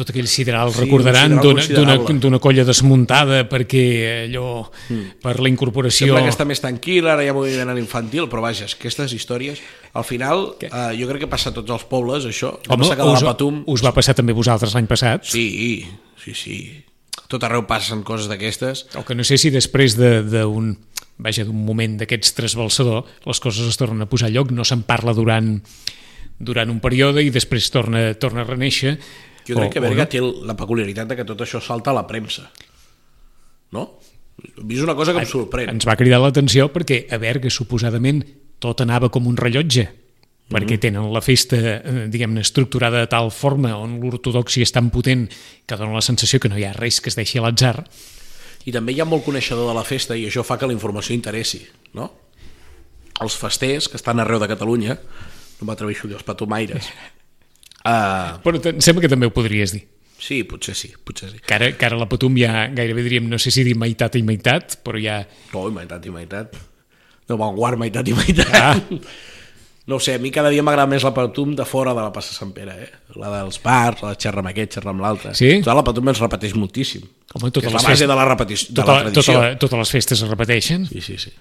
tot 0.00 0.10
aquell 0.12 0.26
sideral, 0.30 0.72
Sí, 0.72 0.80
recordaran, 0.82 1.36
un 1.38 2.20
d'una- 2.20 2.40
colla 2.40 2.64
desmuntada 2.64 3.42
perquè 3.48 3.84
allò, 4.26 4.64
per 5.22 5.36
la 5.44 5.48
incorporació... 5.52 6.08
Sembla 6.10 6.24
que 6.24 6.32
està 6.32 6.46
més 6.48 6.60
tranquil, 6.64 7.06
ara 7.06 7.22
hi 7.24 7.28
ha 7.30 7.36
moviment 7.36 7.68
a 7.70 7.76
l'infantil, 7.76 8.26
però 8.32 8.42
vaja, 8.44 8.66
aquestes 8.72 9.12
històries, 9.16 9.60
al 9.92 10.06
final, 10.08 10.54
eh, 10.64 10.70
jo 10.98 11.08
crec 11.10 11.26
que 11.26 11.30
passa 11.30 11.52
a 11.52 11.56
tots 11.56 11.70
els 11.76 11.84
pobles, 11.90 12.24
això. 12.28 12.54
Home, 12.72 12.88
de 12.88 13.08
us, 13.12 13.22
Patum... 13.28 13.62
us 13.68 13.84
va 13.84 13.92
passar 13.96 14.16
també 14.18 14.32
vosaltres 14.36 14.72
l'any 14.74 14.88
passat? 14.90 15.28
Sí, 15.28 15.84
sí, 16.24 16.34
sí. 16.34 16.58
Tot 17.30 17.44
arreu 17.46 17.62
passen 17.68 18.00
coses 18.02 18.26
d'aquestes. 18.26 18.88
O 18.98 19.04
que 19.06 19.14
no 19.14 19.22
sé 19.22 19.36
si 19.38 19.52
després 19.54 19.94
de- 20.00 20.22
d'un 20.26 20.72
vaja, 21.20 21.44
d'un 21.44 21.60
moment 21.66 21.98
d'aquests 22.00 22.32
trasbalsador 22.32 23.04
les 23.28 23.38
coses 23.44 23.66
es 23.68 23.76
tornen 23.76 24.00
a 24.02 24.08
posar 24.08 24.30
a 24.30 24.32
lloc, 24.32 24.50
no 24.56 24.64
se'n 24.64 24.80
parla 24.88 25.12
durant, 25.12 25.58
durant 26.40 26.70
un 26.72 26.78
període 26.80 27.20
i 27.22 27.28
després 27.30 27.68
torna, 27.70 28.14
torna 28.16 28.40
a 28.40 28.48
reneixer. 28.48 28.94
Jo 29.50 29.58
crec 29.58 29.70
o, 29.70 29.72
que 29.74 29.82
o 29.82 29.82
Berga 29.88 30.06
no. 30.06 30.10
té 30.14 30.20
la 30.48 30.56
peculiaritat 30.56 31.10
de 31.12 31.16
que 31.18 31.26
tot 31.28 31.42
això 31.44 31.60
salta 31.62 31.90
a 31.92 31.96
la 31.98 32.06
premsa. 32.08 32.48
No? 33.74 33.86
Vist 34.64 34.82
una 34.82 34.94
cosa 34.96 35.12
que 35.12 35.20
em 35.20 35.28
sorprèn. 35.28 35.68
Ens 35.74 35.86
va 35.86 35.96
cridar 36.00 36.20
l'atenció 36.22 36.70
perquè 36.72 37.04
a 37.12 37.18
Berga 37.20 37.50
suposadament 37.52 38.22
tot 38.60 38.80
anava 38.84 39.10
com 39.12 39.26
un 39.28 39.36
rellotge 39.36 39.88
perquè 40.50 40.74
Mhm. 40.74 40.80
tenen 40.82 41.12
la 41.14 41.20
festa, 41.22 41.56
eh, 41.56 42.06
diguem-ne, 42.10 42.40
estructurada 42.40 42.98
de 42.98 43.06
tal 43.06 43.30
forma 43.30 43.76
on 43.78 44.00
l'ortodoxia 44.00 44.64
és 44.64 44.72
tan 44.72 44.90
potent 44.90 45.28
que 45.64 45.76
dona 45.76 45.92
la 45.94 46.00
sensació 46.02 46.40
que 46.40 46.48
no 46.48 46.58
hi 46.58 46.64
ha 46.64 46.72
res 46.72 47.00
que 47.00 47.08
es 47.08 47.14
deixi 47.14 47.38
a 47.38 47.42
l'atzar. 47.42 47.84
I 48.66 48.72
també 48.72 48.92
hi 48.92 49.00
ha 49.00 49.04
molt 49.04 49.24
coneixedor 49.24 49.68
de 49.68 49.74
la 49.74 49.84
festa 49.84 50.16
i 50.16 50.26
això 50.26 50.42
fa 50.42 50.58
que 50.58 50.66
la 50.66 50.72
informació 50.72 51.14
interessi, 51.14 51.62
no? 51.94 52.10
Els 53.20 53.36
festers, 53.36 53.88
que 53.88 53.96
estan 53.96 54.18
arreu 54.18 54.40
de 54.40 54.48
Catalunya, 54.48 54.98
no 55.60 55.66
m'atreveixo 55.68 56.06
a 56.06 56.08
dir 56.08 56.16
els 56.16 56.24
patomaires, 56.24 56.88
uh, 57.84 58.38
Però 58.44 58.60
te- 58.60 58.74
em 58.76 58.80
sembla 58.84 59.02
que 59.04 59.10
també 59.12 59.26
ho 59.30 59.34
podries 59.34 59.72
dir. 59.76 59.84
sí, 60.20 60.42
potser 60.44 60.74
sí, 60.76 60.92
potser 61.04 61.30
sí. 61.30 61.38
Que 61.46 61.54
ara, 61.56 61.70
que 61.76 61.86
ara 61.86 61.96
la 61.96 62.08
Patum 62.08 62.34
ja 62.36 62.66
gairebé 62.68 63.02
diríem, 63.06 63.28
no 63.30 63.38
sé 63.40 63.50
si 63.50 63.64
dir 63.64 63.76
meitat 63.76 64.16
i 64.16 64.22
meitat, 64.22 64.78
però 64.84 65.00
ja... 65.00 65.22
No, 65.54 65.66
meitat 65.72 66.04
i 66.06 66.10
meitat. 66.12 66.56
No, 67.28 67.36
Vanguard, 67.40 67.78
meitat 67.80 68.08
i 68.08 68.12
meitat. 68.16 68.54
Ah. 68.54 68.76
No 69.90 69.96
sé, 69.98 70.12
a 70.14 70.18
mi 70.22 70.30
cada 70.30 70.50
dia 70.52 70.62
m'agrada 70.62 70.86
més 70.86 71.02
la 71.02 71.10
Patum 71.16 71.54
de 71.56 71.64
fora 71.66 71.90
de 71.96 72.02
la 72.04 72.12
Passa 72.14 72.30
Sant 72.36 72.52
Pere, 72.54 72.74
eh? 72.84 72.90
La 73.18 73.30
dels 73.32 73.56
bars, 73.64 74.02
la 74.04 74.12
xerra 74.14 74.38
amb 74.44 74.50
aquest, 74.52 74.76
xerra 74.76 74.92
amb 74.92 75.00
l'altre. 75.02 75.32
Sí? 75.34 75.48
Clar, 75.64 75.74
la 75.74 75.82
Patum 75.82 76.06
ens 76.12 76.20
repeteix 76.22 76.52
moltíssim. 76.54 77.02
Home, 77.34 77.48
que 77.48 77.56
totes 77.56 77.66
és 77.66 77.72
la 77.72 77.80
les, 77.80 77.86
base 77.88 77.96
festes, 77.96 78.10
de 78.12 78.18
la 78.20 78.26
repetició, 78.28 78.68
de 78.68 78.76
tota, 78.76 78.92
la 78.92 79.00
tradició. 79.08 79.24
tota 79.32 79.40
la, 79.48 79.56
totes 79.64 79.80
les 79.80 79.90
festes 79.96 80.22
es 80.22 80.30
repeteixen, 80.30 80.84
Sí, 80.92 81.00
sí, 81.02 81.16
sí. 81.24 81.32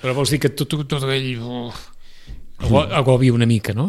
però 0.00 0.16
vols 0.16 0.32
dir 0.34 0.40
que 0.42 0.50
tot, 0.50 0.66
tot, 0.72 0.82
tot 0.90 1.04
ell 1.14 1.28
oh, 1.44 1.68
ago- 2.64 2.82
agobia 3.04 3.36
una 3.36 3.46
mica, 3.46 3.76
no? 3.76 3.86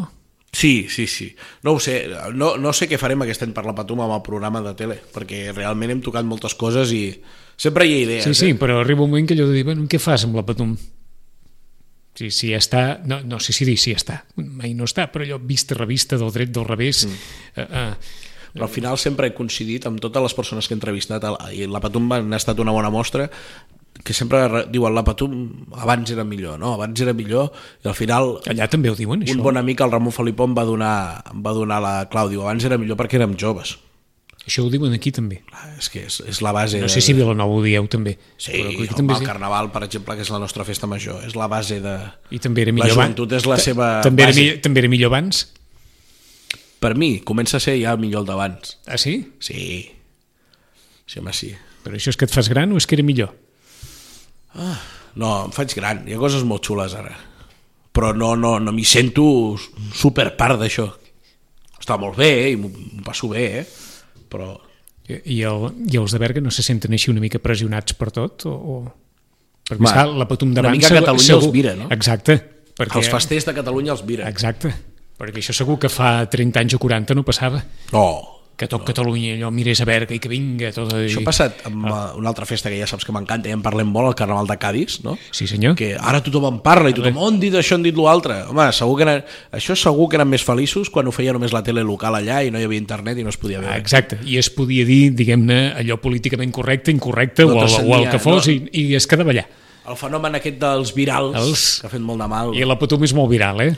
Sí, 0.53 0.87
sí, 0.87 1.07
sí. 1.07 1.35
No 1.63 1.71
ho 1.73 1.79
sé, 1.81 2.07
no, 2.37 2.53
no 2.61 2.71
sé 2.77 2.85
què 2.87 2.99
farem 3.01 3.25
aquest 3.25 3.41
any 3.43 3.55
per 3.55 3.65
la 3.65 3.73
Patum 3.73 4.03
amb 4.05 4.13
el 4.13 4.21
programa 4.25 4.61
de 4.61 4.75
tele, 4.77 4.99
perquè 5.11 5.47
realment 5.49 5.95
hem 5.95 6.03
tocat 6.05 6.27
moltes 6.29 6.53
coses 6.53 6.93
i 6.93 7.07
sempre 7.57 7.87
hi 7.89 7.95
ha 7.95 8.03
idees. 8.03 8.27
Sí, 8.29 8.35
sí, 8.37 8.51
Eh? 8.53 8.57
però 8.59 8.77
arriba 8.83 9.01
un 9.01 9.09
moment 9.09 9.27
que 9.27 9.33
allò 9.33 9.47
de 9.49 9.57
dir, 9.57 9.63
bueno, 9.65 9.87
què 9.89 9.97
fas 9.97 10.27
amb 10.27 10.37
la 10.37 10.45
Patum? 10.45 10.75
Sí, 12.13 12.29
sí, 12.29 12.51
està, 12.53 13.01
no, 13.09 13.23
no 13.25 13.39
sé 13.41 13.55
si 13.57 13.65
dir 13.65 13.79
si 13.81 13.95
està, 13.97 14.19
mai 14.37 14.75
no 14.77 14.85
està, 14.85 15.07
però 15.09 15.25
allò 15.25 15.39
vista, 15.41 15.73
revista, 15.73 16.21
del 16.21 16.29
dret, 16.31 16.53
del 16.53 16.69
revés, 16.69 17.07
mm. 17.07 17.33
eh, 17.57 17.67
eh, 17.71 18.21
Però 18.53 18.67
al 18.67 18.69
final 18.69 18.99
sempre 19.01 19.25
he 19.25 19.33
coincidit 19.33 19.87
amb 19.89 19.97
totes 19.97 20.21
les 20.21 20.35
persones 20.37 20.67
que 20.67 20.75
he 20.75 20.77
entrevistat 20.77 21.23
i 21.57 21.65
la 21.65 21.81
Patum 21.81 22.05
n'ha 22.05 22.37
estat 22.37 22.59
una 22.61 22.75
bona 22.75 22.91
mostra 22.93 23.25
que 24.03 24.13
sempre 24.13 24.47
re- 24.47 24.65
diuen 24.73 24.95
la 24.95 25.03
Patum 25.05 25.33
abans 25.77 26.09
era 26.11 26.23
millor, 26.25 26.57
no? 26.59 26.73
Abans 26.73 26.99
era 27.05 27.13
millor 27.13 27.51
i 27.83 27.87
al 27.87 27.95
final 27.95 28.39
allà 28.49 28.67
també 28.67 28.89
ho 28.89 28.95
diuen, 28.97 29.21
això. 29.23 29.35
un 29.37 29.43
bon 29.45 29.57
amic, 29.59 29.79
el 29.85 29.91
Ramon 29.93 30.11
Felipó, 30.15 30.47
em 30.49 30.55
va 30.57 30.65
donar, 30.67 31.23
em 31.31 31.43
va 31.45 31.53
donar 31.53 31.81
la 31.83 31.95
clau. 32.09 32.27
Diu, 32.31 32.41
abans 32.41 32.65
era 32.65 32.77
millor 32.81 32.97
perquè 32.99 33.19
érem 33.21 33.37
joves. 33.39 33.77
Això 34.43 34.65
ho 34.65 34.69
diuen 34.69 34.91
aquí 34.91 35.11
també. 35.15 35.37
Clar, 35.47 35.69
És 35.79 35.87
que 35.87 36.01
és, 36.03 36.17
és 36.27 36.41
la 36.43 36.51
base... 36.51 36.75
No 36.81 36.89
de- 36.89 36.91
sé 36.91 36.99
si 36.99 37.13
a 37.13 37.15
Vilanova 37.15 37.53
ho 37.55 37.61
dieu 37.63 37.85
també. 37.87 38.17
Sí, 38.35 38.51
però 38.51 38.73
aquí 38.73 38.81
el, 38.89 38.95
també, 38.97 39.13
el 39.15 39.23
Carnaval, 39.29 39.69
per 39.71 39.85
exemple, 39.85 40.17
que 40.19 40.25
és 40.25 40.31
la 40.33 40.39
nostra 40.41 40.65
festa 40.67 40.85
major, 40.89 41.21
és 41.23 41.37
la 41.39 41.47
base 41.47 41.77
de... 41.79 41.93
I 42.35 42.39
també 42.43 42.65
era 42.65 42.73
La 42.73 42.81
millor 42.81 42.91
abans. 42.91 43.13
joventut 43.15 43.37
és 43.39 43.45
la 43.47 43.55
seva 43.57 44.01
també 44.03 44.25
era, 44.27 44.35
millor, 44.35 44.57
també 44.65 44.83
era 44.83 44.89
millor 44.91 45.13
abans? 45.13 45.45
Per 46.83 46.91
mi, 46.99 47.21
comença 47.23 47.55
a 47.55 47.63
ser 47.63 47.77
ja 47.79 47.95
millor 47.95 48.25
el 48.25 48.27
d'abans. 48.27 48.75
Ah, 48.85 48.97
sí? 48.99 49.15
Sí. 49.39 49.87
Sí, 51.07 51.19
home, 51.23 51.31
sí. 51.31 51.53
Però 51.85 51.95
això 51.95 52.11
és 52.11 52.19
que 52.19 52.27
et 52.27 52.35
fas 52.35 52.49
gran 52.51 52.71
o 52.75 52.77
és 52.81 52.87
que 52.87 52.97
era 52.99 53.03
millor? 53.07 53.31
No, 55.15 55.29
em 55.45 55.51
faig 55.53 55.73
gran, 55.77 56.03
hi 56.09 56.15
ha 56.15 56.21
coses 56.21 56.43
molt 56.47 56.65
xules 56.65 56.93
ara. 56.97 57.13
Però 57.93 58.09
no, 58.17 58.31
no, 58.39 58.55
no 58.59 58.71
m'hi 58.73 58.85
sento 58.89 59.23
super 59.93 60.31
part 60.37 60.57
d'això. 60.61 60.87
Està 61.77 61.97
molt 62.01 62.17
bé 62.17 62.29
eh, 62.45 62.51
i 62.53 62.57
m'ho 62.57 62.71
passo 63.05 63.27
bé, 63.29 63.43
eh? 63.59 63.65
però 64.33 64.53
I, 65.05 65.19
i, 65.35 65.41
el, 65.45 65.67
I 65.91 65.97
els 65.99 66.13
de 66.15 66.19
Berga 66.21 66.41
no 66.41 66.49
se 66.49 66.63
senten 66.65 66.93
així 66.95 67.11
una 67.11 67.21
mica 67.21 67.37
pressionats 67.43 67.93
per 67.99 68.09
tot? 68.15 68.45
O, 68.49 68.53
o... 68.55 68.77
Perquè 69.67 69.83
esclar, 69.85 70.07
la 70.17 70.25
Patum 70.29 70.49
una 70.53 70.61
d'abans... 70.61 70.77
mica 70.79 70.89
segur- 70.89 71.03
Catalunya 71.03 71.35
els 71.37 71.47
mira, 71.53 71.75
no? 71.77 71.89
Exacte. 71.93 72.37
Perquè, 72.79 72.97
els 73.03 73.11
festers 73.13 73.45
de 73.45 73.53
Catalunya 73.59 73.93
els 73.93 74.01
mira. 74.07 74.25
Exacte. 74.31 74.71
Perquè 75.19 75.43
això 75.43 75.53
segur 75.53 75.75
que 75.83 75.91
fa 75.93 76.23
30 76.25 76.63
anys 76.63 76.73
o 76.73 76.79
40 76.81 77.13
no 77.19 77.23
passava. 77.27 77.59
No, 77.93 78.05
Que 78.55 78.67
tot 78.69 78.83
Catalunya 78.85 79.31
allò 79.33 79.47
mirés 79.49 79.79
a 79.81 79.85
Berga 79.89 80.13
i 80.13 80.19
que 80.21 80.29
vinga 80.29 80.69
tot... 80.71 80.91
això 80.93 81.23
ha 81.23 81.25
passat 81.25 81.63
amb 81.65 81.87
ah. 81.89 82.01
una 82.19 82.29
altra 82.29 82.45
festa 82.45 82.69
que 82.69 82.77
ja 82.77 82.85
saps 82.85 83.01
que 83.03 83.11
m'encanta 83.15 83.49
i 83.49 83.53
en 83.55 83.63
parlem 83.65 83.89
molt, 83.89 84.11
el 84.11 84.15
Carnaval 84.19 84.45
de 84.47 84.57
Cádiz, 84.61 84.99
no? 85.03 85.15
Sí, 85.33 85.47
senyor. 85.49 85.73
que 85.75 85.95
ara 85.97 86.21
tothom 86.21 86.45
en 86.51 86.59
parla 86.61 86.91
i 86.91 86.93
tothom, 86.93 87.17
on 87.17 87.39
dit 87.41 87.55
això, 87.57 87.79
on 87.79 87.83
dit 87.87 87.97
l'altre? 87.97 88.43
Home, 88.51 88.67
segur 88.77 88.99
que 88.99 89.07
eren, 89.07 89.23
això 89.57 89.73
segur 89.75 90.05
que 90.11 90.19
eren 90.21 90.29
més 90.29 90.45
feliços 90.45 90.91
quan 90.93 91.09
ho 91.09 91.13
feia 91.15 91.33
només 91.33 91.51
la 91.51 91.63
tele 91.65 91.81
local 91.83 92.13
allà 92.19 92.43
i 92.45 92.53
no 92.53 92.61
hi 92.61 92.67
havia 92.69 92.77
internet 92.83 93.17
i 93.17 93.25
no 93.25 93.33
es 93.33 93.41
podia 93.41 93.57
Ah, 93.57 93.65
veure. 93.65 93.81
Exacte, 93.81 94.21
i 94.23 94.37
es 94.37 94.51
podia 94.53 94.85
dir, 94.85 95.01
diguem-ne, 95.17 95.59
allò 95.81 95.97
políticament 95.97 96.53
correcte, 96.53 96.93
incorrecte, 96.93 97.49
No 97.49 97.57
o, 97.57 97.65
el, 97.65 97.89
o 97.89 97.97
el 98.03 98.09
que 98.13 98.21
fos, 98.21 98.45
no. 98.47 98.53
i, 98.53 98.69
i 98.69 98.95
es 99.01 99.09
quedava 99.09 99.33
allà. 99.33 99.47
El 99.89 99.97
fenomen 99.99 100.37
aquest 100.37 100.61
dels 100.61 100.93
virals, 100.95 101.35
Els- 101.41 101.67
que 101.81 101.89
ha 101.89 101.95
fet 101.97 102.05
molt 102.05 102.21
de 102.21 102.29
mal. 102.31 102.53
I 102.55 102.69
la 102.69 102.77
Patum 102.79 103.01
és 103.03 103.17
molt 103.17 103.33
viral, 103.33 103.65
eh? 103.65 103.73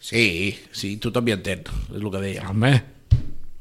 Sí, 0.00 0.54
sí, 0.70 0.94
tothom 1.02 1.26
hi 1.26 1.34
entén, 1.34 1.66
és 1.90 1.98
el 1.98 2.06
que 2.14 2.20
deia. 2.22 2.46
Home, 2.52 2.76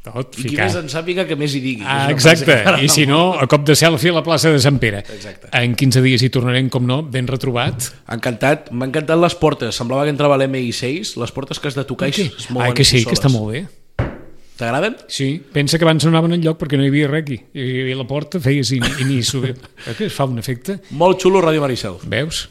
tot 0.05 0.37
I 0.39 0.45
qui 0.49 0.57
més 0.59 0.75
en 0.77 0.89
sàpiga 0.91 1.25
que 1.27 1.37
més 1.39 1.55
hi 1.57 1.61
digui. 1.63 1.85
Ah, 1.87 2.09
exacte, 2.13 2.57
i 2.85 2.89
si 2.91 3.07
no, 3.09 3.33
a 3.41 3.47
cop 3.51 3.65
de 3.67 3.75
selfie 3.77 4.13
a 4.13 4.17
la 4.19 4.23
plaça 4.25 4.51
de 4.53 4.59
Sant 4.63 4.77
Pere. 4.81 5.01
Exacte. 5.15 5.49
En 5.57 5.73
15 5.77 6.03
dies 6.05 6.25
hi 6.25 6.29
tornarem, 6.33 6.69
com 6.73 6.85
no, 6.87 7.01
ben 7.03 7.29
retrobat. 7.31 7.89
Encantat, 8.15 8.69
m'ha 8.71 8.89
encantat 8.89 9.19
les 9.21 9.37
portes, 9.41 9.75
semblava 9.75 10.05
que 10.05 10.13
entrava 10.13 10.37
l'MI6, 10.41 11.15
les 11.21 11.35
portes 11.35 11.59
que 11.61 11.71
has 11.71 11.77
de 11.77 11.85
tocar 11.87 12.11
i 12.11 12.15
és 12.27 12.49
molt 12.53 12.69
ah, 12.69 12.73
que 12.75 12.85
sí, 12.85 13.01
boniques 13.01 13.11
que 13.11 13.19
està 13.19 13.31
soles. 13.31 13.39
molt 13.39 13.53
bé. 13.55 13.65
T'agraden? 14.55 14.95
Sí, 15.11 15.29
pensa 15.51 15.75
que 15.77 15.83
abans 15.83 16.05
no 16.05 16.13
anaven 16.13 16.37
enlloc 16.37 16.61
perquè 16.61 16.77
no 16.79 16.85
hi 16.85 16.91
havia 16.93 17.09
res 17.11 17.25
aquí. 17.25 17.41
I, 17.51 17.65
i 17.91 17.95
la 17.97 18.05
porta 18.07 18.39
feies 18.39 18.71
i, 18.71 18.79
i 18.79 19.07
ni 19.07 19.19
subir. 19.25 19.57
que 19.97 20.07
fa 20.13 20.29
un 20.29 20.39
efecte, 20.39 20.79
Molt 20.95 21.19
xulo 21.23 21.43
Ràdio 21.43 21.63
Maricel, 21.63 21.99
veus? 22.07 22.45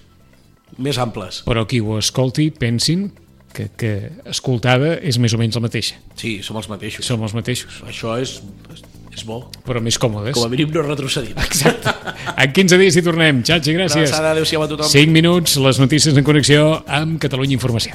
més 0.79 0.99
amples. 0.99 1.43
Però 1.47 1.65
qui 1.71 1.81
ho 1.81 1.99
escolti, 2.01 2.49
pensin 2.51 3.09
que, 3.55 3.69
que 3.79 3.93
escoltada 4.31 4.97
és 5.01 5.17
més 5.23 5.33
o 5.37 5.39
menys 5.41 5.55
la 5.57 5.63
mateixa. 5.65 5.97
Sí, 6.19 6.41
som 6.43 6.59
els 6.61 6.69
mateixos. 6.73 7.07
Som 7.07 7.23
els 7.25 7.35
mateixos, 7.37 7.81
Això 7.89 8.17
és, 8.21 8.41
és 9.15 9.23
bo. 9.29 9.45
però 9.67 9.81
més 9.81 9.97
còmodes. 10.03 10.35
Com 10.35 10.49
a 10.49 10.53
mínim 10.53 10.73
no 10.75 10.83
retrocedim. 10.83 11.39
Exacte. 11.47 11.95
En 12.35 12.53
15 12.53 12.79
dies 12.83 12.99
hi 12.99 13.03
tornem. 13.07 13.43
Xatxi, 13.47 13.75
Una 13.77 13.85
gràcies. 13.87 14.11
abraçada, 14.11 14.35
adéu-siau 14.35 14.67
a 14.67 14.69
tothom. 14.75 14.91
5 14.91 15.15
minuts, 15.15 15.57
les 15.63 15.79
notícies 15.79 16.17
en 16.19 16.27
connexió 16.27 16.83
amb 16.87 17.21
Catalunya 17.23 17.55
Informació. 17.61 17.95